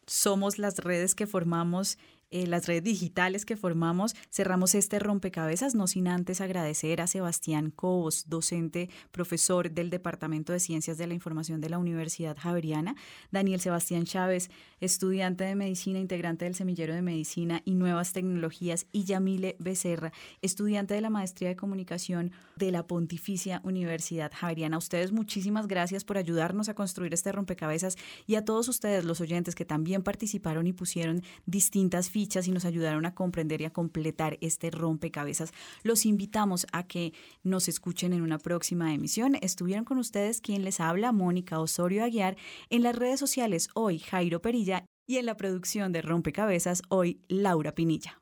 [0.05, 1.97] somos las redes que formamos
[2.32, 7.71] eh, las redes digitales que formamos, cerramos este rompecabezas, no sin antes agradecer a Sebastián
[7.71, 12.95] Cobos, docente, profesor del Departamento de Ciencias de la Información de la Universidad Javeriana,
[13.32, 14.49] Daniel Sebastián Chávez,
[14.80, 20.11] estudiante de Medicina, integrante del Semillero de Medicina y Nuevas Tecnologías, y Yamile Becerra,
[20.41, 24.75] estudiante de la Maestría de Comunicación de la Pontificia Universidad Javeriana.
[24.75, 29.21] A ustedes muchísimas gracias por ayudarnos a construir este rompecabezas y a todos ustedes, los
[29.21, 34.38] oyentes que también participaron y pusieron distintas y nos ayudaron a comprender y a completar
[34.41, 35.51] este rompecabezas.
[35.84, 37.13] Los invitamos a que
[37.43, 39.36] nos escuchen en una próxima emisión.
[39.41, 42.36] Estuvieron con ustedes quien les habla, Mónica Osorio Aguiar,
[42.70, 47.74] en las redes sociales hoy Jairo Perilla y en la producción de Rompecabezas hoy Laura
[47.74, 48.22] Pinilla.